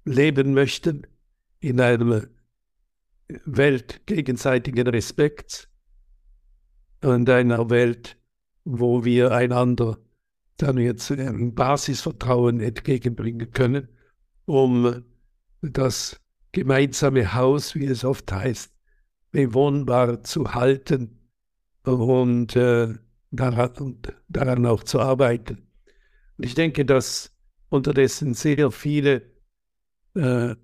leben 0.05 0.55
möchten, 0.55 1.07
in 1.61 1.81
einer 1.81 2.29
Welt 3.45 4.07
gegenseitigen 4.07 4.87
Respekts 4.87 5.69
und 7.03 7.29
einer 7.29 7.71
Welt, 7.71 8.17
wo 8.65 9.05
wir 9.05 9.33
einander 9.33 9.99
dann 10.57 10.79
jetzt 10.79 11.11
ein 11.11 11.55
Basisvertrauen 11.55 12.61
entgegenbringen 12.61 13.51
können, 13.53 13.89
um 14.47 15.05
das 15.61 16.21
gemeinsame 16.53 17.35
Haus, 17.35 17.75
wie 17.75 17.87
es 17.87 18.05
oft 18.05 18.31
heißt, 18.33 18.73
bewohnbar 19.33 20.23
zu 20.23 20.55
halten 20.55 21.19
und, 21.83 22.57
äh, 22.57 22.95
daran, 23.31 23.71
und 23.79 24.15
daran 24.29 24.65
auch 24.67 24.83
zu 24.83 25.01
arbeiten. 25.01 25.69
Und 26.39 26.45
ich 26.45 26.55
denke, 26.55 26.85
dass 26.85 27.37
unterdessen 27.69 28.35
sehr 28.35 28.71
viele, 28.71 29.31
äh, 30.15 30.55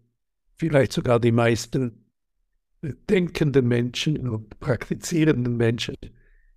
vielleicht 0.57 0.93
sogar 0.93 1.21
die 1.21 1.33
meisten 1.33 2.02
denkenden 2.83 3.69
Menschen 3.69 4.29
und 4.29 4.59
praktizierenden 4.61 5.57
Menschen 5.57 5.95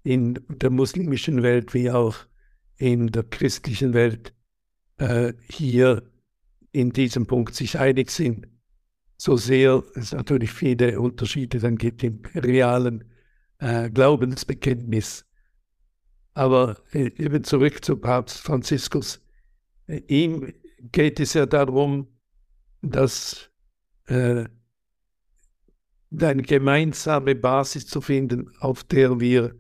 in 0.03 0.39
der 0.49 0.69
muslimischen 0.69 1.43
Welt 1.43 1.73
wie 1.73 1.91
auch 1.91 2.15
in 2.77 3.07
der 3.07 3.23
christlichen 3.23 3.93
Welt 3.93 4.33
äh, 4.97 5.33
hier 5.49 6.03
in 6.71 6.91
diesem 6.91 7.25
Punkt 7.25 7.55
sich 7.55 7.79
einig 7.79 8.11
sind, 8.11 8.47
so 9.17 9.38
sehr 9.38 9.83
es 9.95 10.11
natürlich 10.11 10.51
viele 10.51 10.99
Unterschiede 10.99 11.59
dann 11.59 11.77
gibt 11.77 12.03
im 12.03 12.21
realen 12.35 13.05
äh, 13.59 13.89
Glaubensbekenntnis. 13.89 15.25
Aber 16.33 16.77
äh, 16.91 17.11
eben 17.17 17.43
zurück 17.43 17.83
zu 17.85 17.95
Papst 17.97 18.39
Franziskus. 18.39 19.21
Äh, 19.88 20.01
ihm 20.07 20.53
geht 20.91 21.19
es 21.21 21.33
ja 21.33 21.45
darum, 21.45 22.07
dass 22.81 23.49
äh, 24.07 24.45
eine 26.23 26.43
gemeinsame 26.43 27.36
Basis 27.36 27.88
zu 27.88 28.01
finden, 28.01 28.51
auf 28.60 28.84
der 28.84 29.19
wir 29.19 29.56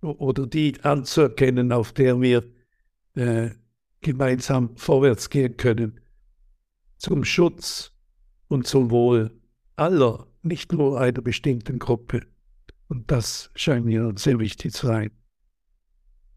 oder 0.00 0.46
die 0.46 0.74
anzuerkennen, 0.82 1.72
auf 1.72 1.92
der 1.92 2.20
wir 2.20 2.44
äh, 3.14 3.50
gemeinsam 4.00 4.76
vorwärts 4.76 5.30
gehen 5.30 5.56
können 5.56 6.00
zum 7.02 7.24
Schutz 7.24 7.92
und 8.46 8.66
zum 8.66 8.90
Wohl 8.90 9.32
aller, 9.74 10.26
nicht 10.42 10.72
nur 10.72 11.00
einer 11.00 11.20
bestimmten 11.20 11.80
Gruppe. 11.80 12.22
Und 12.88 13.10
das 13.10 13.50
scheint 13.56 13.86
mir 13.86 14.12
sehr 14.16 14.38
wichtig 14.38 14.72
zu 14.72 14.86
sein. 14.86 15.10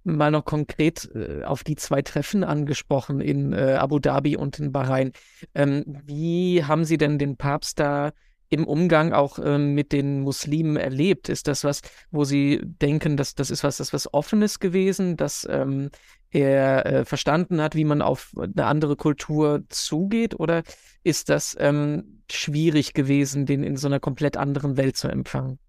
Mal 0.04 0.32
noch 0.32 0.46
konkret 0.46 1.10
äh, 1.14 1.44
auf 1.44 1.64
die 1.64 1.76
zwei 1.76 2.02
Treffen 2.02 2.44
angesprochen 2.44 3.22
in 3.22 3.54
äh, 3.54 3.76
Abu 3.80 4.00
Dhabi 4.00 4.38
und 4.38 4.60
in 4.60 4.72
Bahrain. 4.72 5.12
Ähm, 5.54 5.84
wie 6.06 6.64
haben 6.64 6.86
Sie 6.86 6.98
denn 6.98 7.20
den 7.20 7.38
Papst 7.38 7.80
da 7.80 8.12
im 8.50 8.66
Umgang 8.66 9.14
auch 9.14 9.40
ähm, 9.44 9.74
mit 9.74 9.92
den 9.92 10.22
Muslimen 10.22 10.78
erlebt? 10.78 11.30
Ist 11.30 11.48
das 11.48 11.64
was, 11.64 11.82
wo 12.12 12.24
Sie 12.24 12.62
denken, 12.64 13.18
dass 13.18 13.36
das 13.36 13.52
ist 13.52 13.64
was, 13.64 13.78
das 13.78 13.94
was 13.94 14.14
Offenes 14.14 14.60
gewesen, 14.60 15.18
dass 15.18 15.48
ähm, 15.50 15.90
er 16.32 16.86
äh, 16.86 17.06
verstanden 17.06 17.62
hat, 17.62 17.76
wie 17.76 17.86
man 17.86 18.02
auf 18.02 18.34
eine 18.38 18.66
andere 18.66 18.96
Kultur 18.96 19.64
zugeht? 19.70 20.40
Oder 20.40 20.64
ist 21.04 21.30
das 21.30 21.56
ähm, 21.60 22.22
schwierig 22.30 22.94
gewesen, 22.94 23.46
den 23.46 23.64
in 23.64 23.78
so 23.78 23.88
einer 23.88 24.00
komplett 24.00 24.38
anderen 24.38 24.78
Welt 24.78 24.98
zu 24.98 25.08
empfangen? 25.08 25.60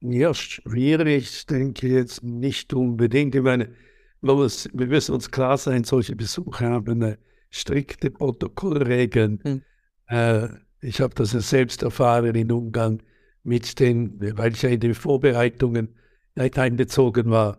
Ja, 0.00 0.32
schwierig, 0.34 1.46
denke 1.46 1.86
ich 1.86 1.92
jetzt 1.92 2.22
nicht 2.22 2.72
unbedingt. 2.72 3.34
Ich 3.34 3.42
meine, 3.42 3.72
wir 4.20 4.86
müssen 4.86 5.14
uns 5.14 5.30
klar 5.30 5.58
sein, 5.58 5.84
solche 5.84 6.16
Besuche 6.16 6.64
haben 6.66 7.02
eine 7.02 7.18
strikte 7.50 8.10
Protokollregeln. 8.10 9.40
Hm. 9.42 9.62
Äh, 10.06 10.48
ich 10.80 11.00
habe 11.00 11.14
das 11.14 11.32
ja 11.32 11.40
selbst 11.40 11.82
erfahren 11.82 12.34
im 12.34 12.50
Umgang 12.50 13.02
mit 13.42 13.78
den, 13.80 14.20
weil 14.36 14.52
ich 14.52 14.62
ja 14.62 14.68
in 14.68 14.80
den 14.80 14.94
Vorbereitungen 14.94 15.94
einbezogen 16.36 17.30
war. 17.30 17.58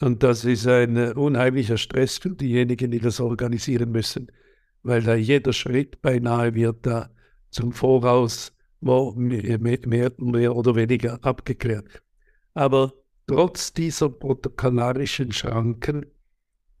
Und 0.00 0.22
das 0.22 0.44
ist 0.44 0.66
ein 0.66 0.96
unheimlicher 1.14 1.78
Stress 1.78 2.18
für 2.18 2.30
diejenigen, 2.30 2.90
die 2.90 3.00
das 3.00 3.20
organisieren 3.20 3.90
müssen, 3.90 4.30
weil 4.82 5.02
da 5.02 5.14
jeder 5.14 5.52
Schritt 5.52 6.02
beinahe 6.02 6.54
wird 6.54 6.86
da 6.86 7.10
zum 7.50 7.72
Voraus 7.72 8.52
mehr, 8.80 9.58
mehr, 9.58 10.12
mehr 10.18 10.56
oder 10.56 10.74
weniger 10.74 11.18
abgeklärt. 11.24 12.02
Aber 12.52 12.92
trotz 13.26 13.72
dieser 13.72 14.10
protokollarischen 14.10 15.32
Schranken 15.32 16.06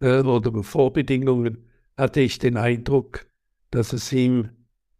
äh, 0.00 0.20
oder 0.20 0.62
Vorbedingungen 0.62 1.70
hatte 1.96 2.20
ich 2.20 2.38
den 2.38 2.56
Eindruck, 2.56 3.26
dass 3.70 3.92
es 3.92 4.12
ihm 4.12 4.50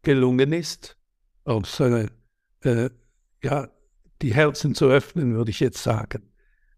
gelungen 0.05 0.53
ist, 0.53 0.97
auch 1.45 1.65
seine, 1.65 2.11
äh, 2.63 2.91
ja, 3.43 3.69
die 4.23 4.35
Herzen 4.35 4.75
zu 4.75 4.87
öffnen, 4.87 5.35
würde 5.35 5.51
ich 5.51 5.61
jetzt 5.61 5.83
sagen, 5.83 6.31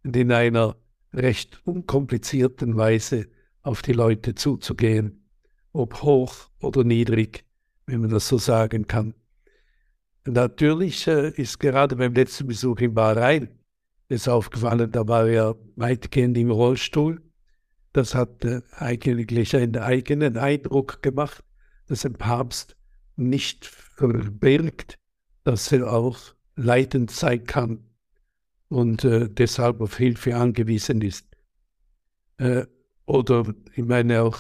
und 0.05 0.17
in 0.17 0.33
einer 0.33 0.77
recht 1.13 1.61
unkomplizierten 1.65 2.77
Weise 2.77 3.29
auf 3.63 3.83
die 3.83 3.93
Leute 3.93 4.35
zuzugehen, 4.35 5.29
ob 5.73 6.03
hoch 6.03 6.51
oder 6.61 6.85
niedrig, 6.85 7.45
wenn 7.87 8.01
man 8.01 8.11
das 8.11 8.29
so 8.29 8.39
sagen 8.39 8.87
kann. 8.87 9.15
Natürlich 10.25 11.07
äh, 11.07 11.31
ist 11.31 11.61
gerade 11.61 11.97
beim 11.97 12.15
letzten 12.15 12.47
Besuch 12.47 12.79
in 12.79 12.95
Bahrain 12.95 13.49
es 14.09 14.29
aufgefallen, 14.29 14.91
da 14.93 15.07
war 15.09 15.27
er 15.27 15.57
weitgehend 15.75 16.39
im 16.39 16.51
Rollstuhl. 16.51 17.23
Das 17.93 18.15
hat 18.15 18.45
äh, 18.45 18.63
eigentlich 18.73 19.57
einen 19.57 19.77
eigenen 19.79 20.37
Eindruck 20.37 21.03
gemacht, 21.03 21.43
dass 21.87 22.05
ein 22.05 22.15
Papst 22.15 22.77
nicht 23.17 23.67
verbirgt, 23.67 24.99
dass 25.45 25.73
er 25.73 25.93
auch 25.93 26.19
leidend 26.55 27.11
sein 27.11 27.45
kann 27.45 27.85
und 28.69 29.05
äh, 29.05 29.29
deshalb 29.29 29.81
auf 29.81 29.97
Hilfe 29.97 30.37
angewiesen 30.37 31.01
ist. 31.03 31.27
Äh, 32.39 32.67
oder 33.07 33.55
ich 33.75 33.85
meine 33.85 34.23
auch, 34.23 34.39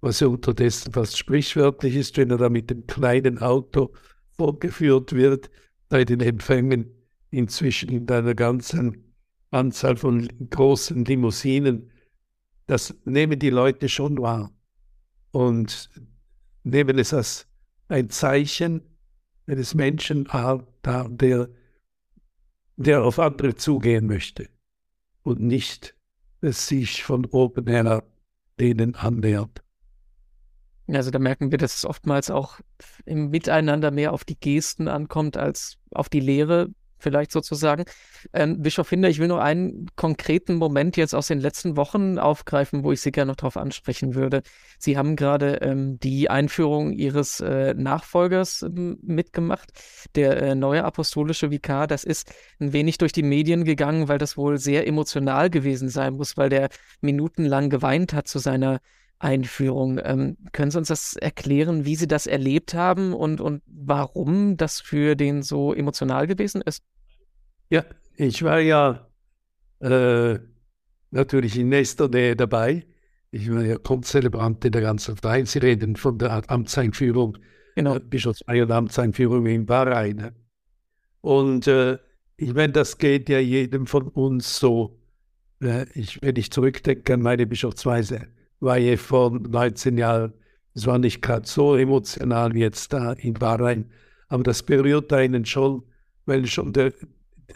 was 0.00 0.20
ja 0.20 0.28
unterdessen 0.28 0.92
fast 0.92 1.16
sprichwörtlich 1.16 1.96
ist, 1.96 2.16
wenn 2.16 2.30
er 2.30 2.38
da 2.38 2.48
mit 2.48 2.70
dem 2.70 2.86
kleinen 2.86 3.38
Auto 3.38 3.92
vorgeführt 4.36 5.12
wird, 5.12 5.50
bei 5.88 6.04
den 6.04 6.20
Empfängen 6.20 6.90
inzwischen 7.30 7.90
in 7.90 8.08
einer 8.10 8.34
ganzen 8.34 9.14
Anzahl 9.50 9.96
von 9.96 10.28
großen 10.50 11.04
Limousinen, 11.04 11.90
das 12.66 12.94
nehmen 13.04 13.38
die 13.38 13.50
Leute 13.50 13.88
schon 13.88 14.18
wahr 14.18 14.52
und 15.32 15.90
nehmen 16.64 16.98
es 16.98 17.14
als 17.14 17.46
ein 17.88 18.10
Zeichen 18.10 18.82
eines 19.46 19.74
Menschen 19.74 20.28
der, 21.10 21.48
der 22.76 23.02
auf 23.02 23.18
andere 23.18 23.54
zugehen 23.54 24.06
möchte 24.06 24.48
und 25.22 25.40
nicht 25.40 25.96
es 26.40 26.68
sich 26.68 27.02
von 27.02 27.24
oben 27.26 27.66
her 27.66 28.04
denen 28.60 28.94
annähert. 28.94 29.62
Also 30.86 31.10
da 31.10 31.18
merken 31.18 31.50
wir, 31.50 31.58
dass 31.58 31.76
es 31.76 31.84
oftmals 31.84 32.30
auch 32.30 32.60
im 33.04 33.28
Miteinander 33.28 33.90
mehr 33.90 34.12
auf 34.12 34.24
die 34.24 34.38
Gesten 34.38 34.88
ankommt 34.88 35.36
als 35.36 35.76
auf 35.90 36.08
die 36.08 36.20
Lehre. 36.20 36.68
Vielleicht 36.98 37.32
sozusagen. 37.32 37.84
Ähm, 38.32 38.62
Bischof 38.62 38.90
Hinder, 38.90 39.08
ich 39.08 39.18
will 39.18 39.28
nur 39.28 39.42
einen 39.42 39.86
konkreten 39.96 40.56
Moment 40.56 40.96
jetzt 40.96 41.14
aus 41.14 41.28
den 41.28 41.40
letzten 41.40 41.76
Wochen 41.76 42.18
aufgreifen, 42.18 42.84
wo 42.84 42.92
ich 42.92 43.00
Sie 43.00 43.12
gerne 43.12 43.32
noch 43.32 43.36
darauf 43.36 43.56
ansprechen 43.56 44.14
würde. 44.14 44.42
Sie 44.78 44.96
haben 44.98 45.16
gerade 45.16 45.56
ähm, 45.62 45.98
die 46.00 46.30
Einführung 46.30 46.92
Ihres 46.92 47.40
äh, 47.40 47.74
Nachfolgers 47.74 48.62
ähm, 48.62 48.98
mitgemacht, 49.02 49.70
der 50.14 50.42
äh, 50.42 50.54
neue 50.54 50.84
apostolische 50.84 51.50
Vikar. 51.50 51.86
Das 51.86 52.04
ist 52.04 52.32
ein 52.60 52.72
wenig 52.72 52.98
durch 52.98 53.12
die 53.12 53.22
Medien 53.22 53.64
gegangen, 53.64 54.08
weil 54.08 54.18
das 54.18 54.36
wohl 54.36 54.58
sehr 54.58 54.86
emotional 54.86 55.50
gewesen 55.50 55.88
sein 55.88 56.14
muss, 56.14 56.36
weil 56.36 56.48
der 56.48 56.68
minutenlang 57.00 57.70
geweint 57.70 58.12
hat 58.12 58.28
zu 58.28 58.38
seiner 58.38 58.80
Einführung. 59.18 60.00
Ähm, 60.02 60.36
können 60.52 60.70
Sie 60.70 60.78
uns 60.78 60.88
das 60.88 61.16
erklären, 61.16 61.84
wie 61.84 61.96
Sie 61.96 62.08
das 62.08 62.26
erlebt 62.26 62.74
haben 62.74 63.12
und, 63.12 63.40
und 63.40 63.62
warum 63.66 64.56
das 64.56 64.80
für 64.80 65.16
den 65.16 65.42
so 65.42 65.74
emotional 65.74 66.26
gewesen 66.26 66.62
ist? 66.62 66.82
Ja, 67.70 67.84
ich 68.16 68.42
war 68.42 68.60
ja 68.60 69.08
äh, 69.80 70.38
natürlich 71.10 71.58
in 71.58 71.68
nächster 71.68 72.08
Nähe 72.08 72.36
dabei. 72.36 72.86
Ich 73.30 73.52
war 73.52 73.62
ja 73.62 73.76
Konzelebrant 73.76 74.64
in 74.64 74.72
der 74.72 74.82
ganzen 74.82 75.16
Zeit. 75.16 75.48
Sie 75.48 75.58
reden 75.58 75.96
von 75.96 76.18
der 76.18 76.50
Amtseinführung, 76.50 77.36
genau. 77.74 77.96
äh, 77.96 78.00
Bischofsfeier 78.00 78.64
und 78.64 78.72
Amtseinführung 78.72 79.46
in 79.46 79.66
Bahrain. 79.66 80.32
Und 81.20 81.66
äh, 81.66 81.98
ich 82.36 82.54
meine, 82.54 82.72
das 82.72 82.98
geht 82.98 83.28
ja 83.28 83.38
jedem 83.38 83.86
von 83.86 84.08
uns 84.08 84.58
so. 84.58 84.98
Äh, 85.60 85.86
ich, 85.94 86.22
wenn 86.22 86.36
ich 86.36 86.50
zurückdenke 86.50 87.14
an 87.14 87.20
meine 87.20 87.46
Bischofsweise, 87.46 88.28
war 88.60 88.78
ich 88.78 89.00
vor 89.00 89.30
19 89.30 89.98
Jahren. 89.98 90.32
Es 90.74 90.86
war 90.86 90.98
nicht 90.98 91.22
gerade 91.22 91.46
so 91.46 91.76
emotional 91.76 92.54
wie 92.54 92.60
jetzt 92.60 92.92
da 92.92 93.12
in 93.12 93.34
Bahrain, 93.34 93.90
aber 94.28 94.42
das 94.42 94.62
berührt 94.62 95.12
einen 95.12 95.44
schon, 95.44 95.82
weil 96.26 96.46
schon 96.46 96.72
der, 96.72 96.92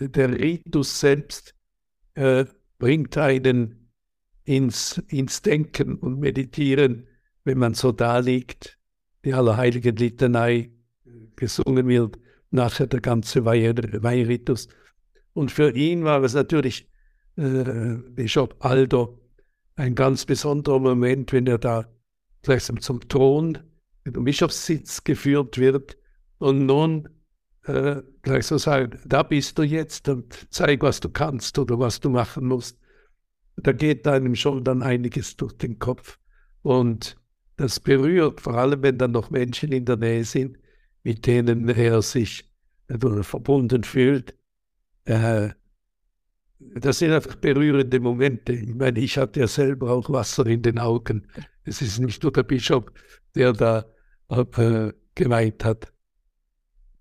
der 0.01 0.39
Ritus 0.39 0.99
selbst 0.99 1.55
äh, 2.15 2.45
bringt 2.79 3.17
einen 3.17 3.91
ins, 4.45 4.99
ins 5.09 5.43
Denken 5.43 5.97
und 5.97 6.19
Meditieren, 6.19 7.07
wenn 7.45 7.59
man 7.59 7.75
so 7.75 7.93
da 7.93 8.19
liegt, 8.19 8.79
die 9.25 9.35
Allerheiligen 9.35 9.97
Litanei 9.97 10.71
gesungen 11.37 11.87
wird, 11.89 12.19
nachher 12.51 12.87
der 12.87 13.01
ganze 13.01 13.45
Weihritus. 13.45 14.69
Und 15.33 15.51
für 15.51 15.75
ihn 15.75 16.05
war 16.05 16.23
es 16.23 16.35
natürlich 16.35 16.89
äh, 17.37 17.97
Bischof 18.15 18.51
Aldo 18.59 19.22
ein 19.77 19.95
ganz 19.95 20.27
besonderer 20.27 20.79
Moment, 20.79 21.33
wenn 21.33 21.47
er 21.47 21.59
da 21.59 21.87
gleichsam 22.43 22.81
zum 22.81 23.01
Thron, 23.09 23.59
zum 24.13 24.25
Bischofssitz 24.25 25.05
geführt 25.05 25.59
wird 25.59 25.97
und 26.39 26.67
nun 26.67 27.09
äh, 27.65 28.03
gleich 28.23 28.47
so 28.47 28.59
sagen, 28.59 28.99
da 29.05 29.23
bist 29.23 29.59
du 29.59 29.63
jetzt 29.63 30.09
und 30.09 30.47
zeig, 30.51 30.83
was 30.83 31.01
du 31.01 31.09
kannst 31.09 31.59
oder 31.59 31.79
was 31.79 32.01
du 32.01 32.11
machen 32.11 32.47
musst. 32.47 32.79
Da 33.57 33.73
geht 33.73 34.07
einem 34.09 34.35
schon 34.35 34.65
dann 34.65 34.83
einiges 34.83 35.37
durch 35.37 35.53
den 35.53 35.79
Kopf 35.79 36.19
und 36.63 37.17
das 37.57 37.81
berührt, 37.81 38.41
vor 38.41 38.55
allem 38.55 38.83
wenn 38.83 38.99
dann 38.99 39.13
noch 39.13 39.31
Menschen 39.31 39.73
in 39.73 39.85
der 39.85 39.97
Nähe 39.97 40.25
sind, 40.25 40.59
mit 41.05 41.27
denen 41.27 41.69
er 41.69 42.03
sich 42.03 42.51
äh, 42.89 43.23
verbunden 43.23 43.85
fühlt. 43.85 44.35
Äh, 45.05 45.51
das 46.75 46.99
sind 46.99 47.13
einfach 47.13 47.37
berührende 47.37 48.01
Momente. 48.01 48.53
Ich 48.53 48.75
meine, 48.75 48.99
ich 49.01 49.19
hatte 49.19 49.41
ja 49.41 49.47
selber 49.47 49.91
auch 49.91 50.11
Wasser 50.11 50.47
in 50.47 50.63
den 50.63 50.79
Augen. 50.79 51.27
Es 51.65 51.83
ist 51.83 51.99
nicht 51.99 52.23
nur 52.23 52.33
der 52.33 52.43
Bischof, 52.43 52.85
der 53.35 53.53
da 53.53 53.85
äh, 54.29 54.93
geweint 55.15 55.65
hat. 55.65 55.93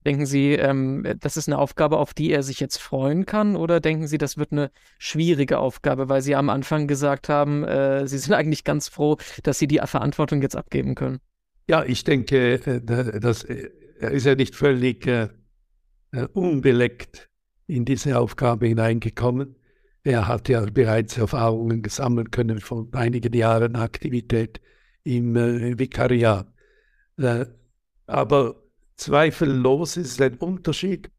Denken 0.05 0.25
Sie, 0.25 0.53
ähm, 0.53 1.05
das 1.19 1.37
ist 1.37 1.47
eine 1.47 1.59
Aufgabe, 1.59 1.97
auf 1.97 2.13
die 2.13 2.31
er 2.31 2.41
sich 2.41 2.59
jetzt 2.59 2.77
freuen 2.77 3.25
kann? 3.25 3.55
Oder 3.55 3.79
denken 3.79 4.07
Sie, 4.07 4.17
das 4.17 4.37
wird 4.37 4.51
eine 4.51 4.71
schwierige 4.97 5.59
Aufgabe, 5.59 6.09
weil 6.09 6.21
Sie 6.21 6.35
am 6.35 6.49
Anfang 6.49 6.87
gesagt 6.87 7.29
haben, 7.29 7.63
äh, 7.63 8.07
Sie 8.07 8.17
sind 8.17 8.33
eigentlich 8.33 8.63
ganz 8.63 8.87
froh, 8.87 9.17
dass 9.43 9.59
Sie 9.59 9.67
die 9.67 9.79
Verantwortung 9.83 10.41
jetzt 10.41 10.55
abgeben 10.55 10.95
können? 10.95 11.19
Ja, 11.67 11.83
ich 11.83 12.03
denke, 12.03 12.53
äh, 12.53 13.19
dass, 13.19 13.43
äh, 13.43 13.69
er 13.99 14.11
ist 14.11 14.25
ja 14.25 14.35
nicht 14.35 14.55
völlig 14.55 15.05
äh, 15.05 15.29
äh 16.11 16.27
unbeleckt 16.33 17.30
in 17.71 17.85
diese 17.85 18.19
Aufgabe 18.19 18.67
hineingekommen. 18.67 19.55
Er 20.03 20.27
hat 20.27 20.49
ja 20.49 20.65
bereits 20.65 21.17
Erfahrungen 21.17 21.81
gesammeln 21.81 22.29
können 22.29 22.59
von 22.59 22.93
einigen 22.93 23.33
Jahren 23.33 23.75
Aktivität 23.75 24.59
im 25.03 25.35
äh, 25.37 25.79
Vikariat. 25.79 26.51
Äh, 27.17 27.45
aber 28.07 28.55
zweifellos 28.97 29.95
ist 29.95 30.13
es 30.13 30.21
ein 30.21 30.37
Unterschied, 30.37 31.09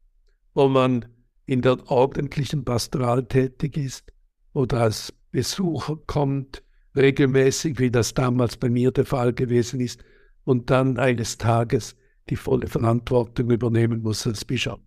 ob 0.53 0.71
man 0.71 1.05
in 1.45 1.61
der 1.61 1.89
ordentlichen 1.89 2.63
Pastoral 2.63 3.25
tätig 3.25 3.77
ist 3.77 4.13
oder 4.53 4.81
als 4.81 5.11
Besucher 5.31 5.97
kommt, 6.05 6.61
regelmäßig, 6.95 7.79
wie 7.79 7.89
das 7.89 8.13
damals 8.13 8.57
bei 8.57 8.69
mir 8.69 8.91
der 8.91 9.05
Fall 9.05 9.33
gewesen 9.33 9.79
ist, 9.79 10.03
und 10.43 10.69
dann 10.69 10.99
eines 10.99 11.37
Tages 11.39 11.95
die 12.29 12.35
volle 12.35 12.67
Verantwortung 12.67 13.49
übernehmen 13.49 14.03
muss 14.03 14.27
als 14.27 14.45
Bischof. 14.45 14.79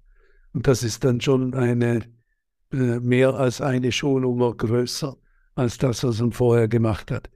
Und 0.57 0.67
das 0.67 0.83
ist 0.83 1.05
dann 1.05 1.21
schon 1.21 1.53
eine 1.53 2.01
äh, 2.73 2.99
mehr 3.01 3.35
als 3.35 3.61
eine 3.61 3.93
Schuhnummer 3.93 4.55
größer 4.55 5.15
als 5.55 5.77
das, 5.77 6.03
was 6.03 6.19
man 6.19 6.33
vorher 6.33 6.67
gemacht 6.67 7.11
hat. 7.11 7.29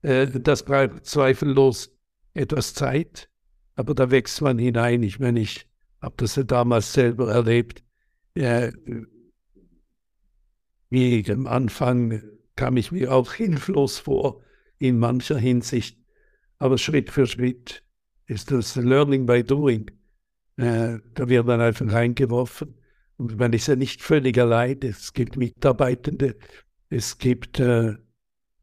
Äh, 0.00 0.28
das 0.28 0.64
braucht 0.64 1.04
zweifellos 1.04 1.94
etwas 2.32 2.72
Zeit, 2.72 3.28
aber 3.74 3.94
da 3.94 4.10
wächst 4.10 4.40
man 4.40 4.58
hinein. 4.58 5.02
Ich 5.02 5.20
meine, 5.20 5.40
ich 5.40 5.68
habe 6.00 6.14
das 6.16 6.36
ja 6.36 6.42
damals 6.42 6.94
selber 6.94 7.30
erlebt. 7.30 7.84
Wie 8.32 8.72
am 11.30 11.46
Anfang 11.46 12.22
kam 12.56 12.78
ich 12.78 12.90
mir 12.90 13.12
auch 13.12 13.34
hilflos 13.34 13.98
vor 13.98 14.40
in 14.78 14.98
mancher 14.98 15.36
Hinsicht, 15.36 15.98
aber 16.56 16.78
Schritt 16.78 17.10
für 17.10 17.26
Schritt 17.26 17.84
ist 18.24 18.50
das 18.50 18.74
Learning 18.74 19.26
by 19.26 19.44
Doing. 19.44 19.90
Äh, 20.56 20.98
da 21.14 21.28
wird 21.28 21.46
man 21.46 21.60
einfach 21.60 21.90
reingeworfen. 21.92 22.74
Und 23.16 23.38
man 23.38 23.52
ist 23.52 23.68
ja 23.68 23.76
nicht 23.76 24.02
völlig 24.02 24.38
allein. 24.38 24.78
Es 24.82 25.12
gibt 25.12 25.36
Mitarbeitende, 25.36 26.36
es 26.88 27.18
gibt, 27.18 27.60
äh, 27.60 27.96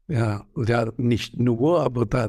ja, 0.08 0.46
ja, 0.56 0.92
nicht 0.96 1.38
nur, 1.38 1.80
aber 1.80 2.06
da 2.06 2.28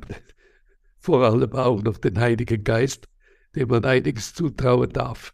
vor 0.97 1.23
allem 1.23 1.51
auch 1.53 1.81
noch 1.81 1.97
den 1.97 2.19
Heiligen 2.19 2.63
Geist, 2.63 3.09
dem 3.55 3.69
man 3.69 3.85
einiges 3.85 4.33
zutrauen 4.33 4.89
darf 4.89 5.33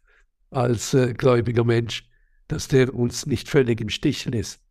als 0.49 0.93
äh, 0.93 1.13
gläubiger 1.13 1.63
Mensch, 1.63 2.09
dass 2.47 2.67
der 2.67 2.93
uns 2.93 3.27
nicht 3.27 3.47
völlig 3.47 3.81
im 3.81 3.89
Stichen 3.89 4.33
ist. 4.33 4.61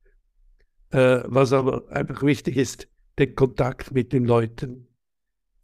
Äh, 0.90 1.20
was 1.26 1.52
aber 1.52 1.88
einfach 1.90 2.22
wichtig 2.22 2.56
ist, 2.56 2.88
den 3.18 3.34
Kontakt 3.34 3.92
mit 3.92 4.12
den 4.12 4.24
Leuten, 4.24 4.88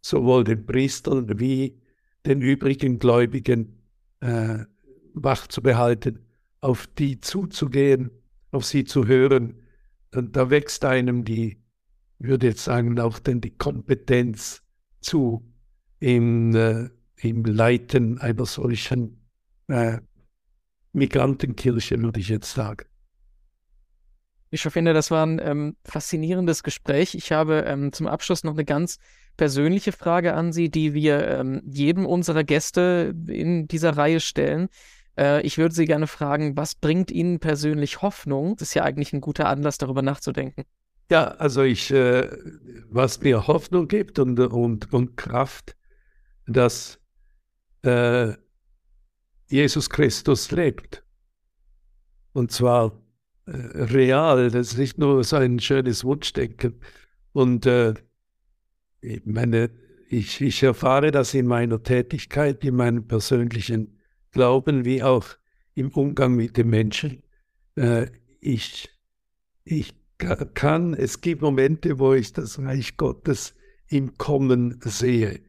sowohl 0.01 0.45
den 0.45 0.67
Priestern 0.67 1.41
wie 1.41 1.81
den 2.27 2.41
übrigen 2.41 2.99
Gläubigen 2.99 3.84
äh, 4.25 4.65
wach 5.13 5.47
zu 5.47 5.63
behalten, 5.63 6.21
auf 6.61 6.87
die 6.87 7.21
zuzugehen, 7.21 8.11
auf 8.51 8.65
sie 8.65 8.85
zu 8.85 9.07
hören. 9.07 9.63
Und 10.15 10.35
da 10.35 10.49
wächst 10.51 10.85
einem 10.85 11.25
die, 11.25 11.59
würde 12.19 12.49
jetzt 12.49 12.65
sagen, 12.65 12.99
auch 12.99 13.19
denn 13.19 13.41
die 13.41 13.57
Kompetenz 13.57 14.63
zu 15.01 15.45
im, 16.01 16.55
äh, 16.55 16.89
im 17.17 17.45
Leiten 17.45 18.19
einer 18.19 18.47
solchen 18.47 19.21
äh, 19.69 19.99
Migrantenkirche, 20.93 22.01
würde 22.01 22.21
ich 22.21 22.29
jetzt 22.29 22.53
sagen. 22.53 22.87
Ich 24.55 24.62
finde, 24.62 24.95
das 24.95 25.11
war 25.11 25.27
ein 25.27 25.40
ähm, 25.43 25.77
faszinierendes 25.85 26.62
Gespräch. 26.62 27.17
Ich 27.17 27.33
habe 27.33 27.64
ähm, 27.67 27.93
zum 27.93 28.07
Abschluss 28.07 28.45
noch 28.45 28.53
eine 28.53 28.64
ganz 28.64 28.99
persönliche 29.37 29.90
Frage 29.90 30.35
an 30.35 30.53
Sie, 30.53 30.71
die 30.71 30.95
wir 30.95 31.27
ähm, 31.27 31.61
jedem 31.67 32.07
unserer 32.07 32.45
Gäste 32.45 33.12
in 33.27 33.67
dieser 33.67 33.97
Reihe 33.97 34.21
stellen. 34.21 34.69
Äh, 35.19 35.43
ich 35.43 35.59
würde 35.59 35.75
Sie 35.75 35.87
gerne 35.87 36.07
fragen, 36.07 36.57
was 36.57 36.77
bringt 36.77 37.11
Ihnen 37.11 37.40
persönlich 37.40 38.01
Hoffnung? 38.01 38.55
Das 38.55 38.69
ist 38.69 38.75
ja 38.75 38.85
eigentlich 38.85 39.12
ein 39.12 39.21
guter 39.21 39.49
Anlass, 39.49 39.77
darüber 39.77 40.03
nachzudenken. 40.03 40.62
Ja, 41.11 41.33
also 41.33 41.62
ich, 41.62 41.90
äh, 41.90 42.31
was 42.88 43.21
mir 43.23 43.49
Hoffnung 43.49 43.88
gibt 43.88 44.21
und, 44.21 44.38
und, 44.38 44.93
und 44.93 45.17
Kraft, 45.17 45.75
dass 46.47 47.01
äh, 47.83 48.35
Jesus 49.49 49.90
Christus 49.90 50.53
lebt. 50.53 51.03
Und 52.33 52.53
zwar 52.53 53.04
real, 53.47 54.51
das 54.51 54.73
ist 54.73 54.79
nicht 54.79 54.99
nur 54.99 55.23
so 55.25 55.37
ein 55.37 55.59
schönes 55.59 56.05
Wunschdenken. 56.05 56.81
Und 57.33 57.67
äh, 57.67 57.95
ich 59.01 59.25
meine, 59.27 59.71
ich, 60.09 60.41
ich 60.41 60.63
erfahre 60.63 61.11
das 61.11 61.35
in 61.35 61.47
meiner 61.47 61.83
Tätigkeit, 61.83 62.65
in 62.65 62.77
meinem 62.77 63.07
persönlichen 63.07 64.01
Glauben, 64.31 64.85
wie 64.85 65.03
auch 65.03 65.27
im 65.75 65.91
Umgang 65.91 66.37
mit 66.37 66.57
den 66.57 66.71
Menschen. 66.71 67.23
Äh, 67.77 68.07
ich, 68.41 68.89
ich 69.65 69.95
kann, 70.55 70.95
es 70.95 71.21
gibt 71.21 71.43
Momente, 71.43 71.99
wo 71.99 72.15
ich 72.15 72.33
das 72.33 72.59
Reich 72.59 72.97
Gottes 72.97 73.55
im 73.89 74.17
Kommen 74.17 74.81
sehe. 74.83 75.41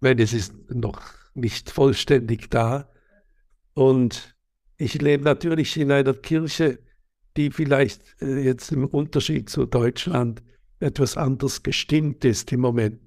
Wenn 0.00 0.18
es 0.18 0.32
ist 0.32 0.54
noch 0.70 1.02
nicht 1.34 1.70
vollständig 1.70 2.50
da. 2.50 2.90
Und 3.74 4.34
ich 4.76 5.00
lebe 5.00 5.24
natürlich 5.24 5.76
in 5.76 5.92
einer 5.92 6.14
Kirche, 6.14 6.78
die 7.36 7.50
vielleicht 7.50 8.02
äh, 8.20 8.44
jetzt 8.44 8.72
im 8.72 8.86
Unterschied 8.86 9.48
zu 9.48 9.66
Deutschland 9.66 10.42
etwas 10.80 11.16
anders 11.16 11.62
gestimmt 11.62 12.24
ist 12.24 12.52
im 12.52 12.60
Moment. 12.60 13.00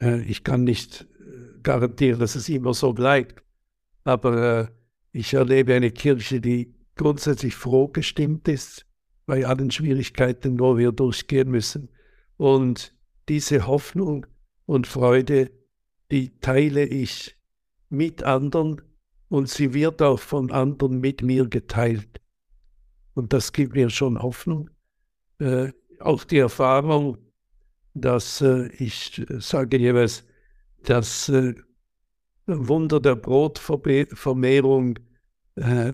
Äh, 0.00 0.22
ich 0.22 0.44
kann 0.44 0.64
nicht 0.64 1.06
äh, 1.20 1.60
garantieren, 1.62 2.20
dass 2.20 2.34
es 2.34 2.48
immer 2.48 2.74
so 2.74 2.92
bleibt, 2.92 3.42
aber 4.04 4.70
ich 5.12 5.34
erlebe 5.34 5.74
eine 5.74 5.90
Kirche, 5.90 6.40
die 6.40 6.74
grundsätzlich 6.96 7.54
froh 7.54 7.88
gestimmt 7.88 8.48
ist 8.48 8.86
bei 9.26 9.46
allen 9.46 9.70
Schwierigkeiten, 9.70 10.58
wo 10.58 10.76
wir 10.76 10.92
durchgehen 10.92 11.50
müssen. 11.50 11.88
Und 12.36 12.94
diese 13.28 13.66
Hoffnung 13.66 14.26
und 14.66 14.86
Freude, 14.86 15.50
die 16.10 16.38
teile 16.40 16.84
ich 16.84 17.36
mit 17.88 18.22
anderen 18.22 18.82
und 19.28 19.48
sie 19.48 19.74
wird 19.74 20.02
auch 20.02 20.18
von 20.18 20.50
anderen 20.50 21.00
mit 21.00 21.22
mir 21.22 21.48
geteilt. 21.48 22.20
Und 23.14 23.32
das 23.32 23.52
gibt 23.52 23.74
mir 23.74 23.90
schon 23.90 24.20
Hoffnung. 24.20 24.70
Äh, 25.38 25.72
auch 25.98 26.24
die 26.24 26.38
Erfahrung, 26.38 27.18
dass 27.94 28.40
äh, 28.40 28.68
ich 28.78 29.22
sage 29.38 29.78
jeweils, 29.78 30.24
das 30.84 31.28
äh, 31.28 31.54
Wunder 32.46 33.00
der 33.00 33.16
Brotvermehrung 33.16 34.98
äh, 35.56 35.92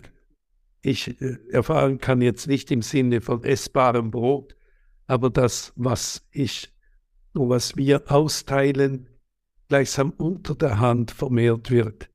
ich 0.86 1.20
äh, 1.20 1.38
erfahren 1.50 1.98
kann 1.98 2.22
jetzt 2.22 2.46
nicht 2.46 2.70
im 2.70 2.82
Sinne 2.82 3.20
von 3.20 3.42
essbarem 3.44 4.10
Brot, 4.10 4.56
aber 5.06 5.30
das, 5.30 5.72
was 5.76 6.26
ich, 6.30 6.72
was 7.34 7.76
wir 7.76 8.10
austeilen, 8.10 9.08
gleichsam 9.68 10.10
unter 10.16 10.54
der 10.54 10.78
Hand 10.78 11.10
vermehrt 11.10 11.70
wird 11.70 12.08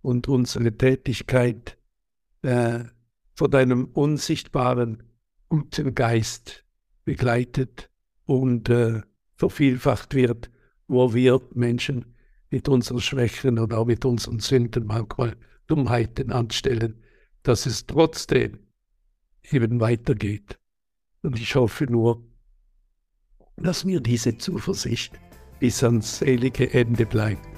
und 0.00 0.28
unsere 0.28 0.72
Tätigkeit 0.72 1.76
äh, 2.42 2.84
von 3.34 3.54
einem 3.54 3.86
unsichtbaren 3.86 5.02
guten 5.48 5.94
Geist 5.94 6.64
begleitet 7.04 7.90
und 8.24 8.68
äh, 8.68 9.02
vervielfacht 9.36 10.14
wird, 10.14 10.50
wo 10.86 11.14
wir 11.14 11.40
Menschen 11.52 12.14
mit 12.50 12.68
unseren 12.68 13.00
Schwächen 13.00 13.58
oder 13.58 13.78
auch 13.78 13.86
mit 13.86 14.04
unseren 14.04 14.40
Sünden 14.40 14.86
manchmal 14.86 15.36
Dummheiten 15.66 16.30
anstellen, 16.30 17.02
dass 17.42 17.66
es 17.66 17.86
trotzdem 17.86 18.60
eben 19.50 19.80
weitergeht. 19.80 20.58
Und 21.22 21.38
ich 21.38 21.54
hoffe 21.54 21.84
nur, 21.84 22.22
dass 23.56 23.84
mir 23.84 24.00
diese 24.00 24.36
Zuversicht 24.38 25.18
bis 25.58 25.82
ans 25.82 26.18
selige 26.18 26.72
Ende 26.72 27.06
bleibt. 27.06 27.53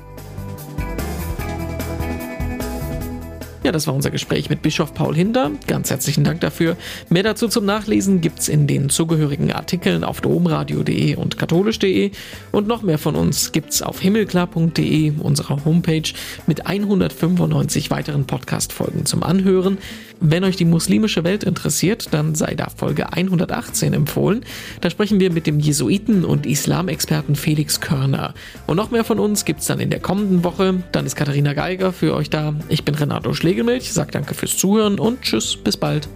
Ja, 3.66 3.72
das 3.72 3.88
war 3.88 3.94
unser 3.94 4.12
Gespräch 4.12 4.48
mit 4.48 4.62
Bischof 4.62 4.94
Paul 4.94 5.16
Hinder. 5.16 5.50
Ganz 5.66 5.90
herzlichen 5.90 6.22
Dank 6.22 6.40
dafür. 6.40 6.76
Mehr 7.08 7.24
dazu 7.24 7.48
zum 7.48 7.64
Nachlesen 7.64 8.20
gibt 8.20 8.38
es 8.38 8.48
in 8.48 8.68
den 8.68 8.90
zugehörigen 8.90 9.50
Artikeln 9.50 10.04
auf 10.04 10.20
domradio.de 10.20 11.16
und 11.16 11.36
katholisch.de. 11.36 12.12
Und 12.52 12.68
noch 12.68 12.82
mehr 12.82 12.98
von 12.98 13.16
uns 13.16 13.50
gibt 13.50 13.72
es 13.72 13.82
auf 13.82 13.98
himmelklar.de, 14.00 15.14
unserer 15.18 15.64
Homepage, 15.64 16.12
mit 16.46 16.64
195 16.64 17.90
weiteren 17.90 18.24
Podcast-Folgen 18.24 19.04
zum 19.04 19.24
Anhören. 19.24 19.78
Wenn 20.20 20.44
euch 20.44 20.56
die 20.56 20.64
muslimische 20.64 21.24
Welt 21.24 21.44
interessiert, 21.44 22.08
dann 22.12 22.34
sei 22.36 22.54
da 22.54 22.68
Folge 22.74 23.12
118 23.12 23.92
empfohlen. 23.92 24.44
Da 24.80 24.90
sprechen 24.90 25.20
wir 25.20 25.30
mit 25.30 25.46
dem 25.46 25.58
Jesuiten 25.58 26.24
und 26.24 26.46
Islamexperten 26.46 27.34
Felix 27.34 27.80
Körner. 27.80 28.32
Und 28.66 28.76
noch 28.76 28.90
mehr 28.90 29.04
von 29.04 29.18
uns 29.18 29.44
gibt 29.44 29.60
es 29.60 29.66
dann 29.66 29.80
in 29.80 29.90
der 29.90 30.00
kommenden 30.00 30.42
Woche. 30.44 30.82
Dann 30.92 31.04
ist 31.04 31.16
Katharina 31.16 31.52
Geiger 31.52 31.92
für 31.92 32.14
euch 32.14 32.30
da. 32.30 32.54
Ich 32.68 32.84
bin 32.84 32.94
Renato 32.94 33.34
Schlegel 33.34 33.55
Spiegelmilch 33.56 33.90
sagt 33.90 34.14
danke 34.14 34.34
fürs 34.34 34.54
Zuhören 34.58 34.98
und 34.98 35.22
tschüss, 35.22 35.56
bis 35.56 35.78
bald. 35.78 36.10